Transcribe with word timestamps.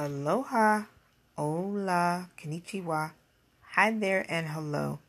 Aloha, 0.00 0.82
hola, 1.36 2.28
konnichiwa, 2.38 3.10
hi 3.72 3.90
there, 3.90 4.24
and 4.28 4.46
hello. 4.46 5.00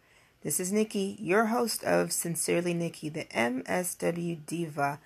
This 0.42 0.60
is 0.60 0.72
Nikki, 0.72 1.16
your 1.20 1.46
host 1.46 1.84
of 1.84 2.12
Sincerely 2.12 2.74
Nikki, 2.74 3.08
the 3.08 3.26
MSW 3.26 4.44
Diva. 4.48 4.98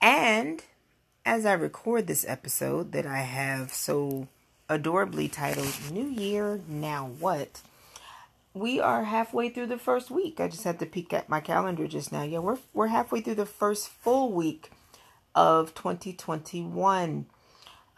And 0.00 0.64
as 1.24 1.46
I 1.46 1.52
record 1.52 2.08
this 2.08 2.24
episode 2.26 2.90
that 2.90 3.06
I 3.06 3.18
have 3.18 3.72
so 3.72 4.26
adorably 4.68 5.28
titled 5.28 5.78
New 5.92 6.08
Year, 6.08 6.60
Now 6.66 7.12
What? 7.20 7.60
We 8.52 8.80
are 8.80 9.04
halfway 9.04 9.50
through 9.50 9.68
the 9.68 9.78
first 9.78 10.10
week. 10.10 10.40
I 10.40 10.48
just 10.48 10.64
had 10.64 10.80
to 10.80 10.86
peek 10.86 11.12
at 11.12 11.28
my 11.28 11.38
calendar 11.38 11.86
just 11.86 12.10
now. 12.10 12.24
Yeah, 12.24 12.40
we're 12.40 12.58
we're 12.74 12.88
halfway 12.88 13.20
through 13.20 13.36
the 13.36 13.46
first 13.46 13.88
full 13.88 14.32
week 14.32 14.72
of 15.32 15.76
2021. 15.76 17.26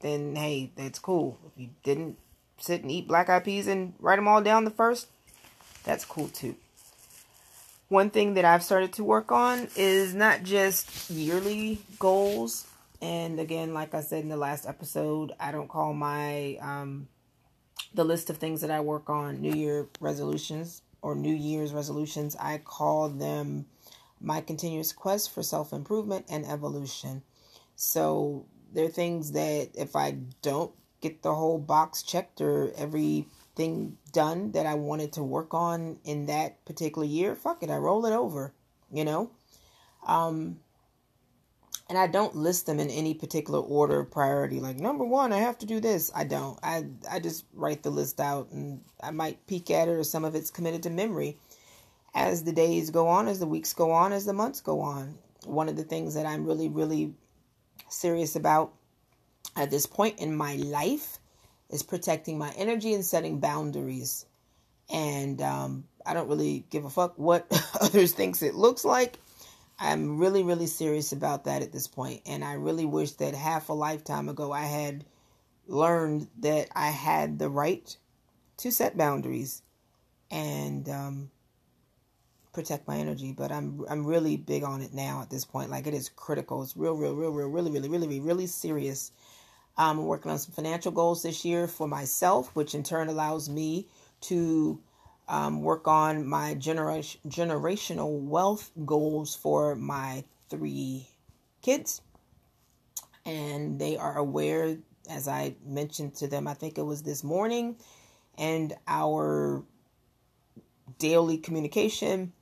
then 0.00 0.36
hey, 0.36 0.70
that's 0.76 0.98
cool. 0.98 1.38
If 1.46 1.60
you 1.60 1.70
didn't 1.82 2.18
sit 2.58 2.82
and 2.82 2.90
eat 2.90 3.08
black 3.08 3.28
eyed 3.28 3.44
peas 3.44 3.66
and 3.66 3.94
write 3.98 4.16
them 4.16 4.28
all 4.28 4.42
down 4.42 4.64
the 4.64 4.70
first, 4.70 5.08
that's 5.84 6.04
cool 6.04 6.28
too. 6.28 6.56
One 7.88 8.10
thing 8.10 8.34
that 8.34 8.44
I've 8.44 8.64
started 8.64 8.92
to 8.94 9.04
work 9.04 9.30
on 9.30 9.68
is 9.76 10.12
not 10.12 10.42
just 10.42 11.08
yearly 11.08 11.78
goals. 12.00 12.66
And 13.00 13.38
again, 13.38 13.74
like 13.74 13.94
I 13.94 14.00
said 14.00 14.22
in 14.24 14.28
the 14.28 14.36
last 14.36 14.66
episode, 14.66 15.32
I 15.38 15.52
don't 15.52 15.68
call 15.68 15.94
my 15.94 16.56
um, 16.60 17.06
the 17.94 18.04
list 18.04 18.28
of 18.28 18.38
things 18.38 18.60
that 18.62 18.72
I 18.72 18.80
work 18.80 19.08
on 19.08 19.40
New 19.40 19.52
Year 19.52 19.86
resolutions 20.00 20.82
or 21.00 21.14
New 21.14 21.34
Year's 21.34 21.72
resolutions. 21.72 22.34
I 22.40 22.58
call 22.58 23.08
them 23.08 23.66
my 24.20 24.40
continuous 24.40 24.92
quest 24.92 25.32
for 25.32 25.44
self 25.44 25.72
improvement 25.72 26.26
and 26.28 26.44
evolution. 26.44 27.22
So 27.76 28.46
there 28.72 28.86
are 28.86 28.88
things 28.88 29.32
that 29.32 29.70
if 29.74 29.94
I 29.94 30.16
don't 30.42 30.72
get 31.00 31.22
the 31.22 31.34
whole 31.34 31.58
box 31.58 32.02
checked 32.02 32.40
or 32.40 32.72
every 32.76 33.26
thing 33.56 33.96
done 34.12 34.52
that 34.52 34.66
I 34.66 34.74
wanted 34.74 35.14
to 35.14 35.22
work 35.22 35.54
on 35.54 35.98
in 36.04 36.26
that 36.26 36.64
particular 36.64 37.06
year, 37.06 37.34
fuck 37.34 37.62
it, 37.62 37.70
I 37.70 37.76
roll 37.76 38.06
it 38.06 38.12
over, 38.12 38.54
you 38.92 39.04
know? 39.04 39.30
Um, 40.06 40.60
and 41.88 41.96
I 41.96 42.06
don't 42.06 42.34
list 42.34 42.66
them 42.66 42.80
in 42.80 42.90
any 42.90 43.14
particular 43.14 43.60
order 43.60 44.00
of 44.00 44.10
priority. 44.10 44.60
Like 44.60 44.76
number 44.76 45.04
one, 45.04 45.32
I 45.32 45.38
have 45.38 45.58
to 45.58 45.66
do 45.66 45.80
this. 45.80 46.10
I 46.14 46.24
don't. 46.24 46.58
I 46.62 46.86
I 47.10 47.20
just 47.20 47.44
write 47.54 47.82
the 47.82 47.90
list 47.90 48.20
out, 48.20 48.50
and 48.50 48.80
I 49.00 49.12
might 49.12 49.46
peek 49.46 49.70
at 49.70 49.88
it, 49.88 49.92
or 49.92 50.02
some 50.02 50.24
of 50.24 50.34
it's 50.34 50.50
committed 50.50 50.82
to 50.84 50.90
memory 50.90 51.38
as 52.14 52.42
the 52.42 52.52
days 52.52 52.90
go 52.90 53.06
on, 53.08 53.28
as 53.28 53.38
the 53.38 53.46
weeks 53.46 53.72
go 53.72 53.92
on, 53.92 54.12
as 54.12 54.24
the 54.24 54.32
months 54.32 54.60
go 54.60 54.80
on. 54.80 55.18
One 55.44 55.68
of 55.68 55.76
the 55.76 55.84
things 55.84 56.14
that 56.14 56.26
I'm 56.26 56.44
really 56.44 56.68
really 56.68 57.14
serious 57.88 58.34
about 58.34 58.72
at 59.54 59.70
this 59.70 59.86
point 59.86 60.18
in 60.18 60.36
my 60.36 60.56
life 60.56 61.18
is 61.70 61.82
protecting 61.82 62.38
my 62.38 62.50
energy 62.56 62.94
and 62.94 63.04
setting 63.04 63.40
boundaries. 63.40 64.26
And 64.90 65.40
um, 65.42 65.84
I 66.04 66.14
don't 66.14 66.28
really 66.28 66.64
give 66.70 66.84
a 66.84 66.90
fuck 66.90 67.18
what 67.18 67.46
others 67.80 68.12
thinks 68.12 68.42
it 68.42 68.54
looks 68.54 68.84
like. 68.84 69.18
I'm 69.78 70.18
really, 70.18 70.42
really 70.42 70.66
serious 70.66 71.12
about 71.12 71.44
that 71.44 71.62
at 71.62 71.72
this 71.72 71.86
point. 71.86 72.22
And 72.26 72.44
I 72.44 72.54
really 72.54 72.86
wish 72.86 73.12
that 73.12 73.34
half 73.34 73.68
a 73.68 73.74
lifetime 73.74 74.28
ago 74.28 74.52
I 74.52 74.62
had 74.62 75.04
learned 75.66 76.28
that 76.40 76.68
I 76.74 76.88
had 76.88 77.38
the 77.38 77.50
right 77.50 77.96
to 78.58 78.70
set 78.70 78.96
boundaries 78.96 79.62
and 80.30 80.88
um, 80.88 81.30
protect 82.52 82.88
my 82.88 82.96
energy. 82.96 83.32
But 83.32 83.52
I'm 83.52 83.84
I'm 83.88 84.06
really 84.06 84.36
big 84.36 84.64
on 84.64 84.80
it 84.80 84.94
now 84.94 85.20
at 85.20 85.28
this 85.28 85.44
point. 85.44 85.70
Like 85.70 85.86
it 85.86 85.94
is 85.94 86.08
critical. 86.08 86.62
It's 86.62 86.76
real, 86.76 86.94
real, 86.94 87.14
real, 87.14 87.30
real, 87.30 87.48
really, 87.48 87.70
really, 87.70 87.88
really, 87.88 88.06
really, 88.06 88.20
really 88.20 88.46
serious. 88.46 89.12
I'm 89.78 90.04
working 90.04 90.30
on 90.30 90.38
some 90.38 90.52
financial 90.52 90.90
goals 90.90 91.22
this 91.22 91.44
year 91.44 91.68
for 91.68 91.86
myself, 91.86 92.54
which 92.54 92.74
in 92.74 92.82
turn 92.82 93.08
allows 93.08 93.48
me 93.48 93.88
to 94.22 94.80
um, 95.28 95.62
work 95.62 95.86
on 95.86 96.26
my 96.26 96.54
generation 96.54 97.20
generational 97.28 98.20
wealth 98.22 98.70
goals 98.84 99.34
for 99.34 99.74
my 99.74 100.24
three 100.48 101.08
kids, 101.62 102.00
and 103.24 103.78
they 103.78 103.96
are 103.96 104.16
aware, 104.16 104.78
as 105.10 105.28
I 105.28 105.56
mentioned 105.64 106.14
to 106.16 106.28
them. 106.28 106.46
I 106.46 106.54
think 106.54 106.78
it 106.78 106.82
was 106.82 107.02
this 107.02 107.22
morning, 107.22 107.76
and 108.38 108.72
our 108.86 109.64
daily 110.98 111.36
communication 111.38 112.32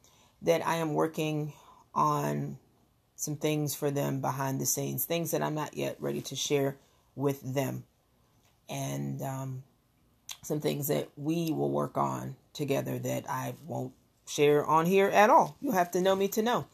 that 0.43 0.65
I 0.67 0.77
am 0.77 0.95
working 0.95 1.53
on 1.95 2.59
some 3.17 3.37
things 3.37 3.75
for 3.75 3.91
them 3.91 4.21
behind 4.21 4.61
the 4.61 4.67
scenes, 4.67 5.05
things 5.05 5.31
that 5.31 5.43
I'm 5.43 5.55
not 5.55 5.77
yet 5.77 5.97
ready 6.01 6.21
to 6.21 6.37
share 6.37 6.77
with 7.17 7.55
them, 7.55 7.85
and 8.69 9.23
um, 9.23 9.63
some 10.43 10.61
things 10.61 10.89
that 10.89 11.09
we 11.17 11.53
will 11.53 11.71
work 11.71 11.97
on 11.97 12.37
together 12.53 12.99
that 12.99 13.29
I 13.29 13.55
won't 13.67 13.93
share 14.29 14.65
on 14.65 14.87
here 14.87 15.09
at 15.09 15.31
all. 15.31 15.57
You'll 15.61 15.73
have 15.73 15.91
to 15.93 16.01
know 16.01 16.17
me 16.17 16.29
to 16.29 16.43
know. 16.43 16.67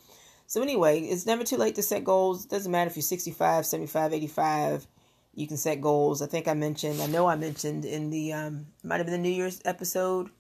So, 0.47 0.62
anyway, 0.62 1.01
it's 1.01 1.27
never 1.27 1.45
too 1.45 1.56
late 1.56 1.77
to 1.77 1.83
set 1.83 2.05
goals. 2.05 2.45
Doesn't 2.45 2.73
matter 2.73 2.91
if 2.91 2.97
you're 2.97 3.03
65, 3.03 3.65
75, 3.65 4.12
85. 4.12 4.87
You 5.34 5.47
can 5.47 5.56
set 5.56 5.81
goals. 5.81 6.23
I 6.23 6.27
think 6.27 6.49
I 6.49 6.55
mentioned, 6.55 7.01
I 7.01 7.07
know 7.07 7.28
I 7.28 7.37
mentioned 7.37 7.84
in 7.84 8.11
the, 8.11 8.33
um, 8.33 8.67
might 8.83 8.97
have 8.97 9.07
been 9.07 9.22
the 9.22 9.28
New 9.28 9.34
Year's 9.34 9.62
episode 9.65 10.31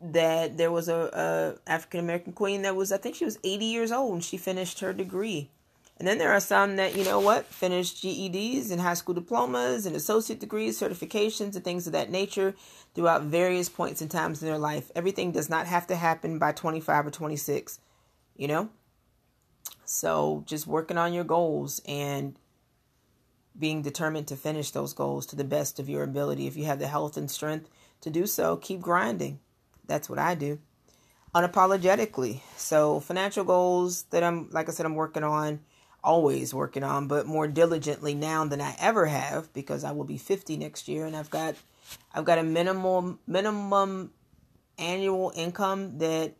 that 0.00 0.56
there 0.56 0.70
was 0.70 0.88
a, 0.88 1.58
a 1.66 1.70
African 1.70 2.00
American 2.00 2.34
queen 2.34 2.62
that 2.62 2.76
was, 2.76 2.92
I 2.92 2.98
think 2.98 3.16
she 3.16 3.24
was 3.24 3.38
80 3.42 3.64
years 3.64 3.90
old 3.90 4.12
and 4.12 4.24
she 4.24 4.36
finished 4.36 4.78
her 4.78 4.92
degree. 4.92 5.50
And 5.98 6.06
then 6.06 6.18
there 6.18 6.32
are 6.32 6.40
some 6.40 6.76
that, 6.76 6.94
you 6.94 7.04
know 7.04 7.20
what, 7.20 7.46
finished 7.46 8.02
GEDs 8.02 8.70
and 8.70 8.80
high 8.80 8.94
school 8.94 9.14
diplomas 9.14 9.86
and 9.86 9.96
associate 9.96 10.40
degrees, 10.40 10.78
certifications, 10.78 11.54
and 11.54 11.64
things 11.64 11.86
of 11.86 11.94
that 11.94 12.10
nature 12.10 12.54
throughout 12.94 13.22
various 13.22 13.70
points 13.70 14.02
and 14.02 14.10
times 14.10 14.42
in 14.42 14.48
their 14.48 14.58
life. 14.58 14.90
Everything 14.94 15.32
does 15.32 15.48
not 15.48 15.66
have 15.66 15.86
to 15.86 15.96
happen 15.96 16.38
by 16.38 16.52
25 16.52 17.06
or 17.06 17.10
26, 17.10 17.80
you 18.36 18.46
know? 18.46 18.68
So 19.86 20.42
just 20.46 20.66
working 20.66 20.98
on 20.98 21.14
your 21.14 21.24
goals 21.24 21.80
and 21.86 22.38
being 23.58 23.80
determined 23.80 24.26
to 24.28 24.36
finish 24.36 24.72
those 24.72 24.92
goals 24.92 25.24
to 25.26 25.36
the 25.36 25.44
best 25.44 25.80
of 25.80 25.88
your 25.88 26.02
ability. 26.02 26.46
If 26.46 26.58
you 26.58 26.66
have 26.66 26.78
the 26.78 26.88
health 26.88 27.16
and 27.16 27.30
strength 27.30 27.70
to 28.02 28.10
do 28.10 28.26
so, 28.26 28.56
keep 28.56 28.82
grinding. 28.82 29.40
That's 29.86 30.10
what 30.10 30.18
I 30.18 30.34
do 30.34 30.58
unapologetically. 31.34 32.40
So, 32.56 32.98
financial 33.00 33.44
goals 33.44 34.04
that 34.04 34.22
I'm, 34.22 34.48
like 34.50 34.70
I 34.70 34.72
said, 34.72 34.86
I'm 34.86 34.94
working 34.94 35.22
on 35.22 35.60
always 36.06 36.54
working 36.54 36.84
on, 36.84 37.08
but 37.08 37.26
more 37.26 37.48
diligently 37.48 38.14
now 38.14 38.46
than 38.46 38.60
I 38.60 38.76
ever 38.78 39.06
have 39.06 39.52
because 39.52 39.84
I 39.84 39.90
will 39.90 40.04
be 40.04 40.16
50 40.16 40.56
next 40.56 40.88
year 40.88 41.04
and 41.04 41.16
I've 41.16 41.28
got 41.28 41.56
I've 42.14 42.24
got 42.24 42.38
a 42.38 42.42
minimum 42.42 43.18
minimum 43.26 44.12
annual 44.78 45.32
income 45.34 45.98
that 45.98 46.34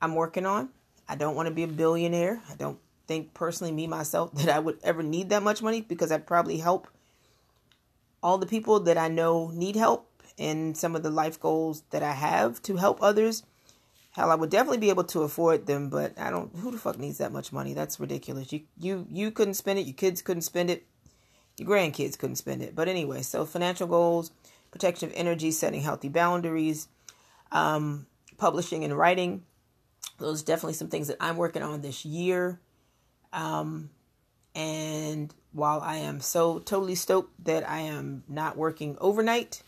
I'm 0.00 0.14
working 0.14 0.46
on. 0.46 0.70
I 1.08 1.14
don't 1.14 1.36
want 1.36 1.48
to 1.48 1.54
be 1.54 1.62
a 1.62 1.68
billionaire. 1.68 2.40
I 2.50 2.54
don't 2.54 2.78
think 3.06 3.34
personally 3.34 3.72
me 3.72 3.86
myself 3.86 4.32
that 4.34 4.48
I 4.48 4.58
would 4.58 4.78
ever 4.82 5.02
need 5.02 5.28
that 5.30 5.42
much 5.42 5.62
money 5.62 5.82
because 5.82 6.10
I'd 6.10 6.26
probably 6.26 6.58
help 6.58 6.88
all 8.22 8.38
the 8.38 8.46
people 8.46 8.80
that 8.80 8.98
I 8.98 9.08
know 9.08 9.50
need 9.52 9.76
help 9.76 10.10
and 10.38 10.76
some 10.76 10.96
of 10.96 11.02
the 11.02 11.10
life 11.10 11.38
goals 11.38 11.82
that 11.90 12.02
I 12.02 12.12
have 12.12 12.62
to 12.62 12.76
help 12.76 13.02
others 13.02 13.42
Hell, 14.18 14.32
I 14.32 14.34
would 14.34 14.50
definitely 14.50 14.78
be 14.78 14.88
able 14.88 15.04
to 15.04 15.22
afford 15.22 15.66
them, 15.66 15.90
but 15.90 16.18
I 16.18 16.30
don't. 16.30 16.52
Who 16.56 16.72
the 16.72 16.76
fuck 16.76 16.98
needs 16.98 17.18
that 17.18 17.30
much 17.30 17.52
money? 17.52 17.72
That's 17.72 18.00
ridiculous. 18.00 18.52
You 18.52 18.62
you 18.76 19.06
you 19.08 19.30
couldn't 19.30 19.54
spend 19.54 19.78
it. 19.78 19.86
Your 19.86 19.94
kids 19.94 20.22
couldn't 20.22 20.42
spend 20.42 20.70
it. 20.70 20.84
Your 21.56 21.68
grandkids 21.68 22.18
couldn't 22.18 22.34
spend 22.34 22.62
it. 22.62 22.74
But 22.74 22.88
anyway, 22.88 23.22
so 23.22 23.44
financial 23.44 23.86
goals, 23.86 24.32
protection 24.72 25.08
of 25.08 25.14
energy, 25.14 25.52
setting 25.52 25.82
healthy 25.82 26.08
boundaries, 26.08 26.88
um, 27.52 28.08
publishing 28.38 28.82
and 28.82 28.98
writing. 28.98 29.44
Those 30.18 30.42
definitely 30.42 30.74
some 30.74 30.88
things 30.88 31.06
that 31.06 31.18
I'm 31.20 31.36
working 31.36 31.62
on 31.62 31.82
this 31.82 32.04
year. 32.04 32.58
Um, 33.32 33.88
and 34.52 35.32
while 35.52 35.80
I 35.80 35.98
am 35.98 36.18
so 36.18 36.58
totally 36.58 36.96
stoked 36.96 37.44
that 37.44 37.70
I 37.70 37.82
am 37.82 38.24
not 38.26 38.56
working 38.56 38.96
overnight 39.00 39.62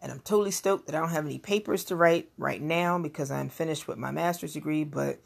and 0.00 0.12
I'm 0.12 0.20
totally 0.20 0.50
stoked 0.50 0.86
that 0.86 0.94
I 0.94 1.00
don't 1.00 1.10
have 1.10 1.26
any 1.26 1.38
papers 1.38 1.84
to 1.86 1.96
write 1.96 2.30
right 2.38 2.62
now 2.62 2.98
because 2.98 3.30
I'm 3.30 3.48
finished 3.48 3.88
with 3.88 3.98
my 3.98 4.10
master's 4.10 4.54
degree, 4.54 4.84
but 4.84 5.20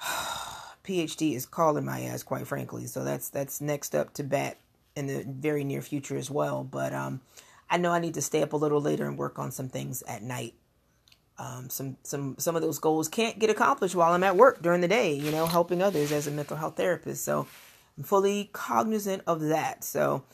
PhD 0.84 1.34
is 1.34 1.46
calling 1.46 1.84
my 1.84 2.00
ass, 2.02 2.22
quite 2.22 2.46
frankly. 2.46 2.86
So 2.86 3.04
that's 3.04 3.28
that's 3.28 3.60
next 3.60 3.94
up 3.94 4.14
to 4.14 4.24
bat 4.24 4.58
in 4.96 5.06
the 5.06 5.24
very 5.26 5.62
near 5.62 5.80
future 5.80 6.16
as 6.16 6.30
well. 6.30 6.64
But 6.64 6.92
um, 6.92 7.20
I 7.70 7.76
know 7.76 7.92
I 7.92 8.00
need 8.00 8.14
to 8.14 8.22
stay 8.22 8.42
up 8.42 8.52
a 8.52 8.56
little 8.56 8.80
later 8.80 9.06
and 9.06 9.16
work 9.16 9.38
on 9.38 9.52
some 9.52 9.68
things 9.68 10.02
at 10.02 10.22
night. 10.22 10.54
Um, 11.38 11.70
some 11.70 11.96
some 12.02 12.34
some 12.38 12.56
of 12.56 12.62
those 12.62 12.80
goals 12.80 13.06
can't 13.06 13.38
get 13.38 13.48
accomplished 13.48 13.94
while 13.94 14.12
I'm 14.12 14.24
at 14.24 14.36
work 14.36 14.60
during 14.60 14.80
the 14.80 14.88
day. 14.88 15.12
You 15.12 15.30
know, 15.30 15.46
helping 15.46 15.82
others 15.82 16.10
as 16.10 16.26
a 16.26 16.32
mental 16.32 16.56
health 16.56 16.76
therapist. 16.76 17.24
So 17.24 17.46
I'm 17.96 18.02
fully 18.02 18.50
cognizant 18.52 19.22
of 19.26 19.40
that. 19.40 19.84
So 19.84 20.24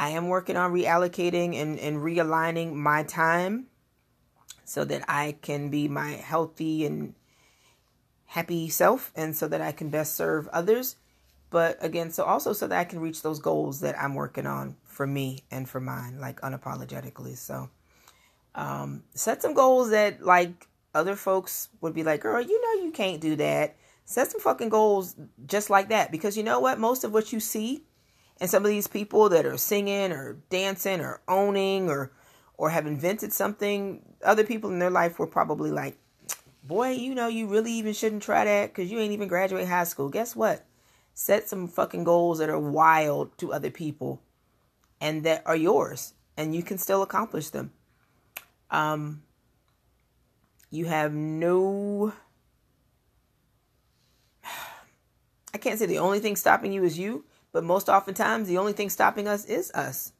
I 0.00 0.08
am 0.08 0.28
working 0.28 0.56
on 0.56 0.72
reallocating 0.72 1.60
and, 1.60 1.78
and 1.78 1.98
realigning 1.98 2.72
my 2.72 3.02
time 3.02 3.66
so 4.64 4.82
that 4.86 5.04
I 5.06 5.36
can 5.42 5.68
be 5.68 5.88
my 5.88 6.12
healthy 6.12 6.86
and 6.86 7.14
happy 8.24 8.70
self 8.70 9.12
and 9.14 9.36
so 9.36 9.46
that 9.48 9.60
I 9.60 9.72
can 9.72 9.90
best 9.90 10.14
serve 10.14 10.48
others. 10.54 10.96
But 11.50 11.76
again, 11.84 12.10
so 12.12 12.24
also 12.24 12.54
so 12.54 12.66
that 12.66 12.78
I 12.78 12.84
can 12.84 13.00
reach 13.00 13.20
those 13.20 13.40
goals 13.40 13.80
that 13.80 14.00
I'm 14.00 14.14
working 14.14 14.46
on 14.46 14.74
for 14.84 15.06
me 15.06 15.40
and 15.50 15.68
for 15.68 15.80
mine, 15.80 16.18
like 16.18 16.40
unapologetically. 16.40 17.36
So 17.36 17.68
um, 18.54 19.02
set 19.14 19.42
some 19.42 19.52
goals 19.52 19.90
that 19.90 20.24
like 20.24 20.66
other 20.94 21.14
folks 21.14 21.68
would 21.82 21.92
be 21.92 22.04
like, 22.04 22.22
girl, 22.22 22.40
you 22.40 22.58
know 22.62 22.84
you 22.86 22.90
can't 22.90 23.20
do 23.20 23.36
that. 23.36 23.76
Set 24.06 24.30
some 24.30 24.40
fucking 24.40 24.70
goals 24.70 25.14
just 25.44 25.68
like 25.68 25.90
that. 25.90 26.10
Because 26.10 26.38
you 26.38 26.42
know 26.42 26.58
what? 26.58 26.78
Most 26.78 27.04
of 27.04 27.12
what 27.12 27.34
you 27.34 27.38
see 27.38 27.84
and 28.40 28.48
some 28.48 28.64
of 28.64 28.70
these 28.70 28.86
people 28.86 29.28
that 29.28 29.46
are 29.46 29.58
singing 29.58 30.12
or 30.12 30.38
dancing 30.48 31.00
or 31.00 31.20
owning 31.28 31.88
or 31.88 32.12
or 32.56 32.70
have 32.70 32.86
invented 32.86 33.32
something, 33.32 34.02
other 34.22 34.44
people 34.44 34.70
in 34.70 34.78
their 34.78 34.90
life 34.90 35.18
were 35.18 35.26
probably 35.26 35.70
like, 35.70 35.96
boy, 36.62 36.90
you 36.90 37.14
know, 37.14 37.26
you 37.26 37.46
really 37.46 37.72
even 37.72 37.94
shouldn't 37.94 38.22
try 38.22 38.44
that 38.44 38.68
because 38.68 38.90
you 38.90 38.98
ain't 38.98 39.12
even 39.12 39.28
graduate 39.28 39.66
high 39.66 39.84
school. 39.84 40.10
Guess 40.10 40.36
what? 40.36 40.66
Set 41.14 41.48
some 41.48 41.68
fucking 41.68 42.04
goals 42.04 42.38
that 42.38 42.50
are 42.50 42.58
wild 42.58 43.36
to 43.38 43.52
other 43.52 43.70
people 43.70 44.20
and 45.00 45.24
that 45.24 45.42
are 45.46 45.56
yours 45.56 46.12
and 46.36 46.54
you 46.54 46.62
can 46.62 46.78
still 46.78 47.02
accomplish 47.02 47.50
them. 47.50 47.72
Um, 48.70 49.22
you 50.70 50.86
have 50.86 51.12
no. 51.12 52.12
I 55.54 55.58
can't 55.58 55.78
say 55.78 55.86
the 55.86 55.98
only 55.98 56.20
thing 56.20 56.36
stopping 56.36 56.72
you 56.72 56.84
is 56.84 56.98
you, 56.98 57.24
but 57.52 57.64
most 57.64 57.88
oftentimes 57.88 58.48
the 58.48 58.58
only 58.58 58.72
thing 58.72 58.90
stopping 58.90 59.28
us 59.28 59.44
is 59.44 59.70
us. 59.72 60.12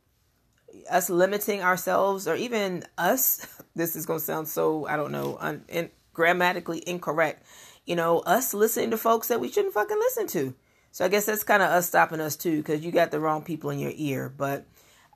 Us 0.89 1.11
limiting 1.11 1.63
ourselves, 1.63 2.29
or 2.29 2.37
even 2.37 2.85
us. 2.99 3.47
This 3.73 3.95
is 3.95 4.05
going 4.05 4.19
to 4.19 4.25
sound 4.25 4.49
so, 4.49 4.85
I 4.89 4.97
don't 4.97 5.13
know, 5.13 5.39
un, 5.41 5.65
in, 5.69 5.91
grammatically 6.13 6.83
incorrect. 6.87 7.47
You 7.87 7.95
know, 7.95 8.19
us 8.19 8.53
listening 8.53 8.91
to 8.91 8.99
folks 8.99 9.29
that 9.29 9.41
we 9.41 9.49
shouldn't 9.49 9.75
fucking 9.75 9.97
listen 9.97 10.27
to. 10.27 10.55
So 10.91 11.05
I 11.05 11.09
guess 11.09 11.27
that's 11.27 11.45
kind 11.45 11.63
of 11.63 11.71
us 11.71 11.87
stopping 11.87 12.21
us 12.21 12.35
too, 12.37 12.57
because 12.59 12.85
you 12.85 12.91
got 12.91 13.13
the 13.13 13.21
wrong 13.21 13.43
people 13.43 13.71
in 13.71 13.79
your 13.79 13.93
ear. 13.95 14.29
But 14.29 14.67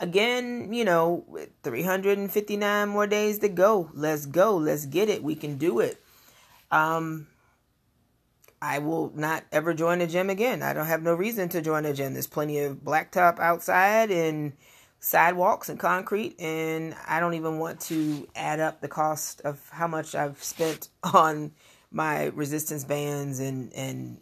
again, 0.01 0.73
you 0.73 0.85
know, 0.85 1.25
359 1.65 2.89
more 2.89 3.09
days 3.09 3.41
to 3.41 3.49
go. 3.49 3.91
Let's 3.93 4.25
go. 4.25 4.57
Let's 4.57 4.87
get 4.87 5.09
it. 5.09 5.23
We 5.23 5.35
can 5.35 5.59
do 5.59 5.81
it. 5.81 6.01
Um, 6.71 7.27
I 8.65 8.79
will 8.79 9.13
not 9.15 9.45
ever 9.53 9.75
join 9.75 10.01
a 10.01 10.07
gym 10.07 10.31
again. 10.31 10.63
I 10.63 10.73
don't 10.73 10.87
have 10.87 11.03
no 11.03 11.13
reason 11.13 11.51
to 11.51 11.61
join 11.61 11.85
a 11.85 11.93
gym. 11.93 12.15
There's 12.15 12.27
plenty 12.27 12.61
of 12.61 12.79
blacktop 12.79 13.39
outside 13.39 14.11
and 14.11 14.55
sidewalks 15.01 15.69
and 15.69 15.79
concrete, 15.79 16.41
and 16.41 16.97
I 17.07 17.21
don't 17.21 17.35
even 17.35 17.59
want 17.59 17.79
to 17.83 18.27
add 18.35 18.61
up 18.61 18.81
the 18.81 18.89
cost 18.89 19.43
of 19.43 19.61
how 19.69 19.87
much 19.87 20.15
I've 20.15 20.43
spent 20.43 20.89
on 21.03 21.53
my 21.91 22.25
resistance 22.29 22.85
bands 22.85 23.39
and 23.39 23.71
and 23.75 24.21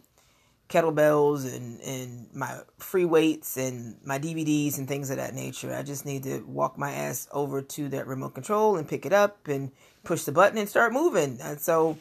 kettlebells 0.67 1.45
and, 1.45 1.79
and 1.81 2.27
my 2.33 2.59
free 2.79 3.05
weights 3.05 3.55
and 3.55 3.95
my 4.03 4.19
DVDs 4.19 4.77
and 4.77 4.89
things 4.89 5.09
of 5.09 5.17
that 5.17 5.33
nature. 5.33 5.73
I 5.73 5.83
just 5.83 6.05
need 6.05 6.23
to 6.23 6.39
walk 6.41 6.77
my 6.77 6.91
ass 6.91 7.29
over 7.31 7.61
to 7.61 7.87
that 7.89 8.07
remote 8.07 8.33
control 8.33 8.75
and 8.75 8.89
pick 8.89 9.05
it 9.05 9.13
up 9.13 9.47
and 9.47 9.71
push 10.03 10.23
the 10.23 10.31
button 10.33 10.57
and 10.57 10.67
start 10.67 10.91
moving. 10.91 11.39
And 11.41 11.61
so 11.61 11.97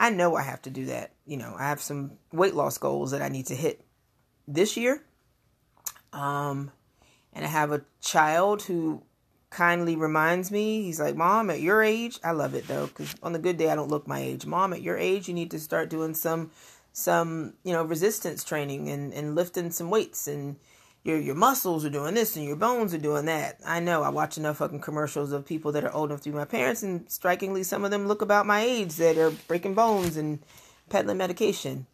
I 0.00 0.08
know 0.08 0.34
I 0.34 0.42
have 0.42 0.62
to 0.62 0.70
do 0.70 0.86
that. 0.86 1.12
You 1.26 1.36
know, 1.36 1.54
I 1.56 1.68
have 1.68 1.82
some 1.82 2.12
weight 2.32 2.54
loss 2.54 2.78
goals 2.78 3.10
that 3.10 3.20
I 3.20 3.28
need 3.28 3.46
to 3.46 3.54
hit 3.54 3.84
this 4.48 4.76
year. 4.76 5.04
Um, 6.14 6.72
and 7.34 7.44
I 7.44 7.48
have 7.48 7.70
a 7.70 7.82
child 8.00 8.62
who 8.62 9.02
kindly 9.50 9.96
reminds 9.96 10.50
me, 10.50 10.82
he's 10.82 10.98
like, 10.98 11.16
Mom, 11.16 11.50
at 11.50 11.60
your 11.60 11.82
age, 11.82 12.18
I 12.24 12.30
love 12.30 12.54
it 12.54 12.66
though, 12.66 12.86
because 12.86 13.14
on 13.22 13.32
the 13.32 13.38
good 13.38 13.58
day, 13.58 13.70
I 13.70 13.74
don't 13.74 13.90
look 13.90 14.08
my 14.08 14.20
age. 14.20 14.46
Mom, 14.46 14.72
at 14.72 14.82
your 14.82 14.96
age, 14.96 15.28
you 15.28 15.34
need 15.34 15.50
to 15.50 15.60
start 15.60 15.90
doing 15.90 16.14
some 16.14 16.50
some 16.92 17.54
you 17.62 17.72
know 17.72 17.84
resistance 17.84 18.42
training 18.42 18.88
and, 18.88 19.14
and 19.14 19.36
lifting 19.36 19.70
some 19.70 19.90
weights 19.90 20.26
and 20.26 20.56
your 21.02 21.18
your 21.18 21.34
muscles 21.34 21.84
are 21.84 21.90
doing 21.90 22.14
this 22.14 22.36
and 22.36 22.44
your 22.44 22.56
bones 22.56 22.92
are 22.92 22.98
doing 22.98 23.26
that. 23.26 23.58
I 23.64 23.80
know 23.80 24.02
I 24.02 24.10
watch 24.10 24.36
enough 24.36 24.58
fucking 24.58 24.80
commercials 24.80 25.32
of 25.32 25.46
people 25.46 25.72
that 25.72 25.84
are 25.84 25.92
old 25.92 26.10
enough 26.10 26.22
to 26.22 26.30
be 26.30 26.36
my 26.36 26.44
parents 26.44 26.82
and 26.82 27.10
strikingly 27.10 27.62
some 27.62 27.84
of 27.84 27.90
them 27.90 28.06
look 28.06 28.22
about 28.22 28.46
my 28.46 28.60
age 28.60 28.96
that 28.96 29.16
are 29.16 29.30
breaking 29.30 29.74
bones 29.74 30.16
and 30.16 30.40
peddling 30.88 31.18
medication. 31.18 31.86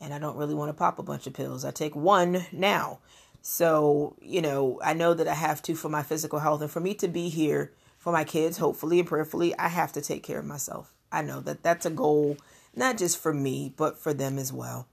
And 0.00 0.12
I 0.12 0.18
don't 0.18 0.36
really 0.36 0.54
want 0.54 0.68
to 0.68 0.74
pop 0.74 0.98
a 0.98 1.02
bunch 1.02 1.26
of 1.26 1.32
pills. 1.32 1.64
I 1.64 1.70
take 1.70 1.94
one 1.94 2.46
now. 2.52 2.98
So, 3.40 4.16
you 4.20 4.40
know, 4.40 4.80
I 4.84 4.94
know 4.94 5.14
that 5.14 5.28
I 5.28 5.34
have 5.34 5.62
to 5.62 5.74
for 5.74 5.88
my 5.88 6.02
physical 6.02 6.38
health 6.38 6.60
and 6.60 6.70
for 6.70 6.80
me 6.80 6.94
to 6.94 7.08
be 7.08 7.28
here 7.28 7.72
for 7.98 8.12
my 8.12 8.24
kids, 8.24 8.58
hopefully 8.58 8.98
and 8.98 9.08
prayerfully, 9.08 9.56
I 9.58 9.68
have 9.68 9.92
to 9.92 10.00
take 10.00 10.24
care 10.24 10.40
of 10.40 10.44
myself. 10.44 10.92
I 11.10 11.22
know 11.22 11.40
that 11.40 11.62
that's 11.62 11.86
a 11.86 11.90
goal 11.90 12.36
not 12.74 12.98
just 12.98 13.18
for 13.18 13.34
me, 13.34 13.72
but 13.76 13.98
for 13.98 14.14
them 14.14 14.38
as 14.38 14.52
well. 14.52 14.88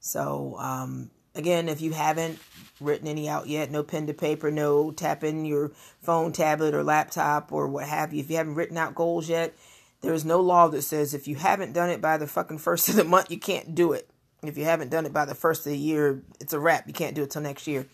So, 0.00 0.56
um, 0.58 1.10
again, 1.36 1.68
if 1.68 1.80
you 1.80 1.92
haven't 1.92 2.38
written 2.80 3.06
any 3.06 3.28
out 3.28 3.46
yet, 3.46 3.70
no 3.70 3.82
pen 3.82 4.06
to 4.06 4.14
paper, 4.14 4.50
no 4.50 4.90
tapping 4.90 5.44
your 5.44 5.70
phone, 6.02 6.32
tablet, 6.32 6.74
or 6.74 6.82
laptop, 6.82 7.52
or 7.52 7.68
what 7.68 7.86
have 7.86 8.12
you, 8.12 8.20
if 8.20 8.30
you 8.30 8.36
haven't 8.36 8.54
written 8.54 8.76
out 8.76 8.94
goals 8.94 9.28
yet, 9.28 9.54
there's 10.00 10.24
no 10.24 10.40
law 10.40 10.68
that 10.68 10.82
says 10.82 11.14
if 11.14 11.26
you 11.26 11.36
haven't 11.36 11.72
done 11.72 11.90
it 11.90 12.00
by 12.00 12.16
the 12.16 12.26
fucking 12.26 12.58
first 12.58 12.88
of 12.90 12.96
the 12.96 13.04
month, 13.04 13.30
you 13.30 13.38
can't 13.38 13.74
do 13.74 13.92
it. 13.92 14.10
If 14.42 14.58
you 14.58 14.64
haven't 14.64 14.90
done 14.90 15.06
it 15.06 15.12
by 15.12 15.24
the 15.24 15.34
first 15.34 15.66
of 15.66 15.72
the 15.72 15.78
year, 15.78 16.22
it's 16.40 16.52
a 16.52 16.60
wrap. 16.60 16.86
You 16.86 16.92
can't 16.92 17.14
do 17.14 17.22
it 17.22 17.30
till 17.30 17.42
next 17.42 17.66
year. 17.66 17.86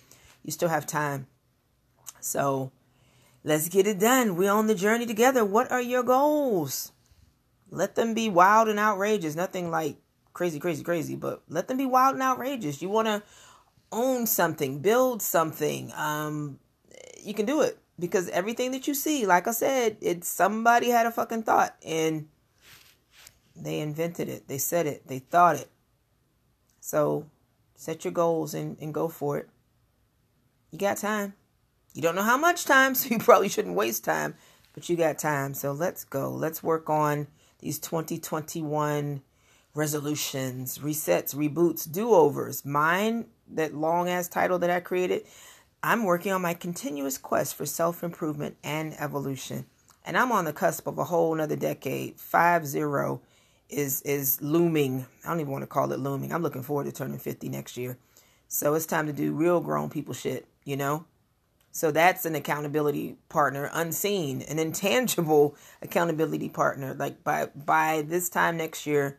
You 0.42 0.50
still 0.50 0.68
have 0.68 0.86
time. 0.86 1.26
So 2.20 2.72
let's 3.44 3.68
get 3.68 3.86
it 3.86 3.98
done. 3.98 4.36
We're 4.36 4.50
on 4.50 4.66
the 4.66 4.74
journey 4.74 5.06
together. 5.06 5.44
What 5.44 5.70
are 5.70 5.80
your 5.80 6.02
goals? 6.02 6.92
Let 7.70 7.94
them 7.94 8.12
be 8.12 8.28
wild 8.28 8.68
and 8.68 8.78
outrageous. 8.78 9.34
Nothing 9.34 9.70
like 9.70 9.96
crazy, 10.32 10.58
crazy, 10.58 10.82
crazy, 10.82 11.16
but 11.16 11.42
let 11.48 11.68
them 11.68 11.76
be 11.76 11.86
wild 11.86 12.14
and 12.14 12.22
outrageous. 12.22 12.82
You 12.82 12.88
want 12.88 13.06
to 13.06 13.22
own 13.90 14.26
something, 14.26 14.80
build 14.80 15.22
something. 15.22 15.92
Um, 15.94 16.58
you 17.22 17.34
can 17.34 17.46
do 17.46 17.60
it 17.60 17.78
because 17.98 18.28
everything 18.30 18.72
that 18.72 18.88
you 18.88 18.94
see, 18.94 19.26
like 19.26 19.46
I 19.46 19.52
said, 19.52 19.96
it's 20.00 20.28
somebody 20.28 20.88
had 20.88 21.06
a 21.06 21.10
fucking 21.10 21.44
thought 21.44 21.76
and 21.84 22.28
they 23.54 23.80
invented 23.80 24.28
it. 24.28 24.48
They 24.48 24.58
said 24.58 24.86
it. 24.86 25.06
They 25.06 25.18
thought 25.18 25.56
it. 25.56 25.68
So 26.80 27.26
set 27.76 28.04
your 28.04 28.12
goals 28.12 28.54
and, 28.54 28.76
and 28.80 28.94
go 28.94 29.08
for 29.08 29.38
it. 29.38 29.48
You 30.70 30.78
got 30.78 30.96
time. 30.96 31.34
You 31.94 32.00
don't 32.00 32.14
know 32.14 32.22
how 32.22 32.38
much 32.38 32.64
time, 32.64 32.94
so 32.96 33.10
you 33.10 33.18
probably 33.18 33.48
shouldn't 33.48 33.76
waste 33.76 34.04
time, 34.04 34.34
but 34.72 34.88
you 34.88 34.96
got 34.96 35.18
time. 35.18 35.54
So 35.54 35.72
let's 35.72 36.04
go. 36.04 36.30
Let's 36.30 36.62
work 36.62 36.88
on 36.88 37.28
these 37.58 37.78
2021 37.78 39.22
resolutions, 39.74 40.78
resets, 40.78 41.34
reboots, 41.34 41.90
do 41.90 42.12
overs. 42.12 42.64
Mine, 42.64 43.26
that 43.48 43.74
long 43.74 44.08
ass 44.08 44.28
title 44.28 44.58
that 44.58 44.70
I 44.70 44.80
created, 44.80 45.24
I'm 45.82 46.04
working 46.04 46.32
on 46.32 46.42
my 46.42 46.54
continuous 46.54 47.18
quest 47.18 47.54
for 47.54 47.66
self 47.66 48.04
improvement 48.04 48.56
and 48.62 48.94
evolution. 49.00 49.66
And 50.04 50.16
I'm 50.16 50.32
on 50.32 50.44
the 50.44 50.52
cusp 50.52 50.86
of 50.86 50.98
a 50.98 51.04
whole 51.04 51.34
another 51.34 51.56
decade. 51.56 52.18
Five 52.18 52.66
zero 52.66 53.20
is 53.68 54.02
is 54.02 54.40
looming. 54.42 55.06
I 55.24 55.28
don't 55.28 55.40
even 55.40 55.52
want 55.52 55.62
to 55.62 55.68
call 55.68 55.92
it 55.92 55.98
looming. 55.98 56.32
I'm 56.32 56.42
looking 56.42 56.62
forward 56.62 56.84
to 56.84 56.92
turning 56.92 57.18
50 57.18 57.48
next 57.48 57.76
year. 57.76 57.98
So 58.48 58.74
it's 58.74 58.86
time 58.86 59.06
to 59.06 59.12
do 59.12 59.32
real 59.32 59.60
grown 59.60 59.88
people 59.88 60.12
shit, 60.12 60.46
you 60.64 60.76
know? 60.76 61.06
So 61.74 61.90
that's 61.90 62.26
an 62.26 62.34
accountability 62.34 63.16
partner, 63.30 63.70
unseen, 63.72 64.42
an 64.42 64.58
intangible 64.58 65.56
accountability 65.82 66.50
partner. 66.50 66.94
Like 66.94 67.24
by 67.24 67.46
by 67.46 68.02
this 68.02 68.28
time 68.28 68.56
next 68.56 68.86
year, 68.86 69.18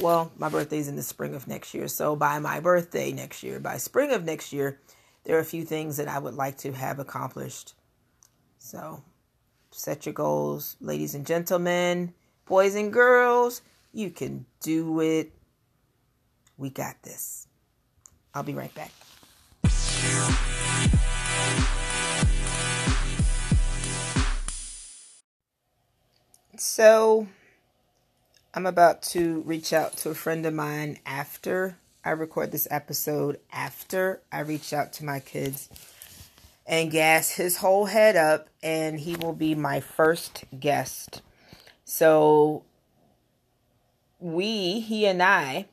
well, 0.00 0.32
my 0.36 0.48
birthday's 0.48 0.88
in 0.88 0.96
the 0.96 1.02
spring 1.02 1.34
of 1.34 1.46
next 1.46 1.74
year. 1.74 1.88
So 1.88 2.16
by 2.16 2.38
my 2.38 2.60
birthday 2.60 3.12
next 3.12 3.42
year, 3.42 3.60
by 3.60 3.76
spring 3.76 4.12
of 4.12 4.24
next 4.24 4.52
year, 4.52 4.80
there 5.24 5.36
are 5.36 5.40
a 5.40 5.44
few 5.44 5.64
things 5.64 5.96
that 5.96 6.08
I 6.08 6.18
would 6.18 6.34
like 6.34 6.58
to 6.58 6.72
have 6.72 6.98
accomplished. 6.98 7.74
So 8.58 9.02
set 9.70 10.06
your 10.06 10.12
goals, 10.12 10.76
ladies 10.80 11.14
and 11.14 11.26
gentlemen, 11.26 12.14
boys 12.46 12.74
and 12.74 12.92
girls. 12.92 13.62
You 13.92 14.10
can 14.10 14.46
do 14.60 15.00
it. 15.00 15.32
We 16.56 16.70
got 16.70 17.02
this. 17.02 17.48
I'll 18.34 18.42
be 18.42 18.54
right 18.54 18.74
back. 18.74 18.92
So, 26.56 27.26
I'm 28.52 28.66
about 28.66 29.02
to 29.02 29.42
reach 29.42 29.72
out 29.72 29.96
to 29.98 30.10
a 30.10 30.14
friend 30.14 30.44
of 30.44 30.52
mine 30.52 30.98
after 31.06 31.78
I 32.04 32.10
record 32.10 32.50
this 32.50 32.66
episode, 32.68 33.38
after 33.52 34.22
I 34.32 34.40
reach 34.40 34.72
out 34.72 34.92
to 34.94 35.04
my 35.04 35.20
kids 35.20 35.68
and 36.66 36.90
gas 36.90 37.30
his 37.30 37.58
whole 37.58 37.86
head 37.86 38.16
up, 38.16 38.48
and 38.60 38.98
he 38.98 39.14
will 39.14 39.34
be 39.34 39.54
my 39.54 39.78
first 39.78 40.44
guest. 40.58 41.22
So, 41.84 42.64
we, 44.18 44.80
he 44.80 45.06
and 45.06 45.22
I, 45.22 45.66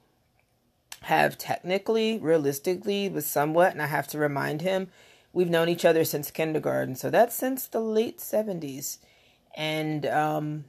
have 1.01 1.37
technically, 1.37 2.19
realistically, 2.19 3.09
but 3.09 3.23
somewhat, 3.23 3.71
and 3.71 3.81
I 3.81 3.87
have 3.87 4.07
to 4.09 4.19
remind 4.19 4.61
him, 4.61 4.89
we've 5.33 5.49
known 5.49 5.69
each 5.69 5.85
other 5.85 6.03
since 6.03 6.29
kindergarten. 6.29 6.95
So 6.95 7.09
that's 7.09 7.35
since 7.35 7.65
the 7.67 7.79
late 7.79 8.19
70s. 8.19 8.97
And 9.55 10.05
um, 10.05 10.65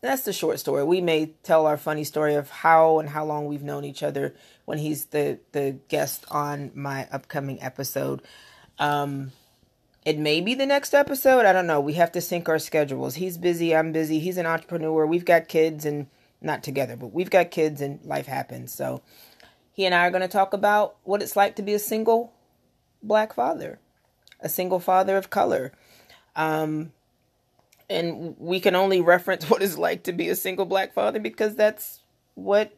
that's 0.00 0.22
the 0.22 0.32
short 0.32 0.58
story. 0.58 0.84
We 0.84 1.00
may 1.00 1.26
tell 1.42 1.66
our 1.66 1.76
funny 1.76 2.04
story 2.04 2.34
of 2.34 2.50
how 2.50 2.98
and 2.98 3.08
how 3.08 3.24
long 3.24 3.46
we've 3.46 3.62
known 3.62 3.84
each 3.84 4.02
other 4.02 4.34
when 4.64 4.78
he's 4.78 5.06
the, 5.06 5.38
the 5.52 5.78
guest 5.88 6.24
on 6.30 6.70
my 6.74 7.06
upcoming 7.12 7.60
episode. 7.62 8.22
Um, 8.78 9.32
it 10.04 10.18
may 10.18 10.40
be 10.40 10.54
the 10.54 10.64
next 10.64 10.94
episode. 10.94 11.44
I 11.44 11.52
don't 11.52 11.66
know. 11.66 11.80
We 11.80 11.94
have 11.94 12.12
to 12.12 12.20
sync 12.20 12.48
our 12.48 12.58
schedules. 12.58 13.16
He's 13.16 13.36
busy. 13.36 13.76
I'm 13.76 13.92
busy. 13.92 14.18
He's 14.18 14.38
an 14.38 14.46
entrepreneur. 14.46 15.06
We've 15.06 15.26
got 15.26 15.48
kids 15.48 15.84
and 15.84 16.06
not 16.40 16.62
together, 16.62 16.96
but 16.96 17.08
we've 17.12 17.28
got 17.28 17.50
kids 17.50 17.82
and 17.82 18.02
life 18.04 18.26
happens. 18.26 18.72
So 18.72 19.02
he 19.72 19.84
and 19.84 19.94
I 19.94 20.06
are 20.06 20.10
going 20.10 20.22
to 20.22 20.28
talk 20.28 20.54
about 20.54 20.96
what 21.04 21.22
it's 21.22 21.36
like 21.36 21.56
to 21.56 21.62
be 21.62 21.74
a 21.74 21.78
single 21.78 22.32
black 23.02 23.34
father, 23.34 23.78
a 24.40 24.48
single 24.48 24.80
father 24.80 25.18
of 25.18 25.28
color. 25.28 25.72
Um, 26.34 26.92
and 27.90 28.34
we 28.38 28.60
can 28.60 28.74
only 28.74 29.02
reference 29.02 29.44
what 29.50 29.62
it's 29.62 29.76
like 29.76 30.04
to 30.04 30.12
be 30.12 30.30
a 30.30 30.36
single 30.36 30.64
black 30.64 30.94
father 30.94 31.18
because 31.18 31.56
that's 31.56 32.00
what 32.34 32.74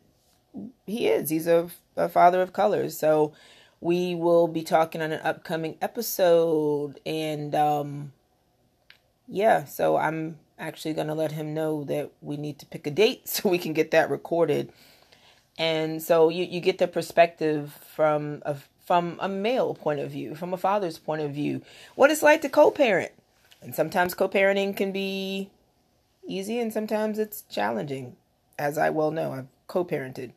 he 0.86 1.06
is. 1.06 1.30
He's 1.30 1.46
a, 1.46 1.68
a 1.96 2.08
father 2.08 2.42
of 2.42 2.52
color. 2.52 2.90
So, 2.90 3.32
we 3.82 4.14
will 4.14 4.46
be 4.46 4.62
talking 4.62 5.02
on 5.02 5.10
an 5.10 5.20
upcoming 5.24 5.76
episode 5.82 7.00
and 7.04 7.54
um 7.54 8.12
yeah 9.28 9.64
so 9.64 9.96
i'm 9.96 10.38
actually 10.58 10.94
going 10.94 11.08
to 11.08 11.14
let 11.14 11.32
him 11.32 11.52
know 11.52 11.82
that 11.82 12.12
we 12.20 12.36
need 12.36 12.58
to 12.60 12.66
pick 12.66 12.86
a 12.86 12.90
date 12.90 13.28
so 13.28 13.48
we 13.48 13.58
can 13.58 13.72
get 13.72 13.90
that 13.90 14.08
recorded 14.08 14.72
and 15.58 16.00
so 16.00 16.30
you, 16.30 16.44
you 16.44 16.60
get 16.60 16.78
the 16.78 16.88
perspective 16.88 17.78
from 17.94 18.40
a 18.46 18.56
from 18.86 19.18
a 19.20 19.28
male 19.28 19.74
point 19.74 19.98
of 19.98 20.10
view 20.10 20.34
from 20.34 20.54
a 20.54 20.56
father's 20.56 20.98
point 20.98 21.20
of 21.20 21.32
view 21.32 21.60
what 21.96 22.10
it's 22.10 22.22
like 22.22 22.40
to 22.40 22.48
co-parent 22.48 23.12
and 23.62 23.74
sometimes 23.74 24.14
co-parenting 24.14 24.76
can 24.76 24.92
be 24.92 25.50
easy 26.26 26.58
and 26.58 26.72
sometimes 26.72 27.18
it's 27.18 27.42
challenging 27.42 28.16
as 28.58 28.76
i 28.76 28.90
well 28.90 29.10
know 29.10 29.32
i've 29.32 29.46
co-parented 29.66 30.32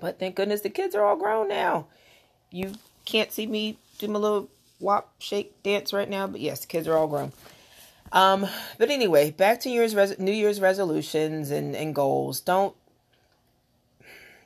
but 0.00 0.18
thank 0.18 0.34
goodness 0.34 0.62
the 0.62 0.70
kids 0.70 0.94
are 0.94 1.04
all 1.04 1.16
grown 1.16 1.48
now 1.48 1.86
you 2.50 2.72
can't 3.04 3.32
see 3.32 3.46
me 3.46 3.78
do 3.98 4.08
my 4.08 4.18
little 4.18 4.48
wop 4.80 5.14
shake 5.18 5.62
dance 5.62 5.92
right 5.92 6.08
now, 6.08 6.26
but 6.26 6.40
yes, 6.40 6.64
kids 6.64 6.86
are 6.86 6.96
all 6.96 7.08
grown. 7.08 7.32
Um, 8.12 8.46
but 8.78 8.90
anyway, 8.90 9.30
back 9.32 9.60
to 9.60 9.70
year's 9.70 9.94
res- 9.94 10.18
New 10.18 10.32
Year's 10.32 10.60
resolutions 10.60 11.50
and, 11.50 11.74
and 11.74 11.94
goals. 11.94 12.40
Don't 12.40 12.76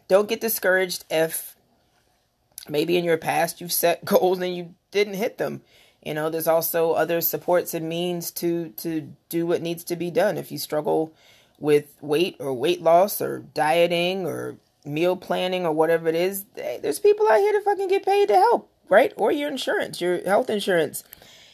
don't 0.06 0.28
get 0.28 0.40
discouraged 0.40 1.04
if 1.10 1.54
maybe 2.66 2.96
in 2.96 3.04
your 3.04 3.18
past 3.18 3.60
you've 3.60 3.72
set 3.72 4.04
goals 4.04 4.40
and 4.40 4.56
you 4.56 4.74
didn't 4.90 5.14
hit 5.14 5.38
them. 5.38 5.60
You 6.08 6.14
know, 6.14 6.30
there's 6.30 6.48
also 6.48 6.92
other 6.92 7.20
supports 7.20 7.74
and 7.74 7.86
means 7.86 8.30
to 8.30 8.70
to 8.78 9.12
do 9.28 9.46
what 9.46 9.60
needs 9.60 9.84
to 9.84 9.94
be 9.94 10.10
done. 10.10 10.38
If 10.38 10.50
you 10.50 10.56
struggle 10.56 11.12
with 11.58 11.94
weight 12.00 12.36
or 12.38 12.54
weight 12.54 12.80
loss 12.80 13.20
or 13.20 13.40
dieting 13.52 14.24
or 14.24 14.56
meal 14.86 15.16
planning 15.16 15.66
or 15.66 15.72
whatever 15.72 16.08
it 16.08 16.14
is, 16.14 16.46
there's 16.54 16.98
people 16.98 17.28
out 17.28 17.40
here 17.40 17.52
to 17.52 17.60
fucking 17.60 17.88
get 17.88 18.06
paid 18.06 18.28
to 18.28 18.36
help, 18.36 18.70
right? 18.88 19.12
Or 19.18 19.30
your 19.30 19.50
insurance, 19.50 20.00
your 20.00 20.24
health 20.24 20.48
insurance 20.48 21.04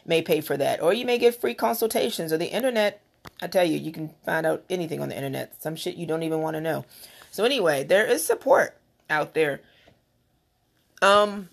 may 0.07 0.23
pay 0.23 0.41
for 0.41 0.57
that. 0.57 0.81
Or 0.81 0.95
you 0.95 1.05
may 1.05 1.19
get 1.19 1.41
free 1.41 1.55
consultations 1.55 2.33
or 2.33 2.39
the 2.39 2.55
internet. 2.55 3.03
I 3.43 3.49
tell 3.49 3.65
you, 3.65 3.77
you 3.77 3.91
can 3.91 4.15
find 4.25 4.47
out 4.47 4.63
anything 4.71 5.01
on 5.03 5.09
the 5.09 5.17
internet. 5.17 5.61
Some 5.61 5.75
shit 5.75 5.97
you 5.97 6.07
don't 6.07 6.23
even 6.23 6.43
want 6.43 6.55
to 6.55 6.61
know. 6.61 6.85
So 7.33 7.45
anyway, 7.45 7.83
there 7.83 8.07
is 8.07 8.25
support 8.25 8.79
out 9.11 9.35
there. 9.35 9.63
Um 11.03 11.49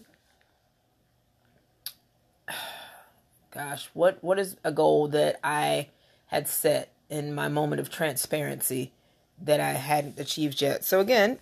gosh, 3.52 3.90
what 3.94 4.24
what 4.24 4.40
is 4.40 4.58
a 4.64 4.72
goal 4.72 5.08
that 5.10 5.40
I 5.44 5.90
had 6.28 6.48
set 6.48 6.92
in 7.10 7.36
my 7.36 7.48
moment 7.48 7.82
of 7.82 7.90
transparency 7.90 8.94
that 9.40 9.60
I 9.60 9.74
hadn't 9.74 10.20
achieved 10.20 10.62
yet? 10.62 10.84
So 10.84 11.00
again, 11.00 11.40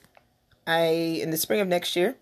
I 0.68 0.88
in 0.88 1.32
the 1.32 1.38
spring 1.38 1.62
of 1.62 1.68
next 1.68 1.96
year, 1.96 2.16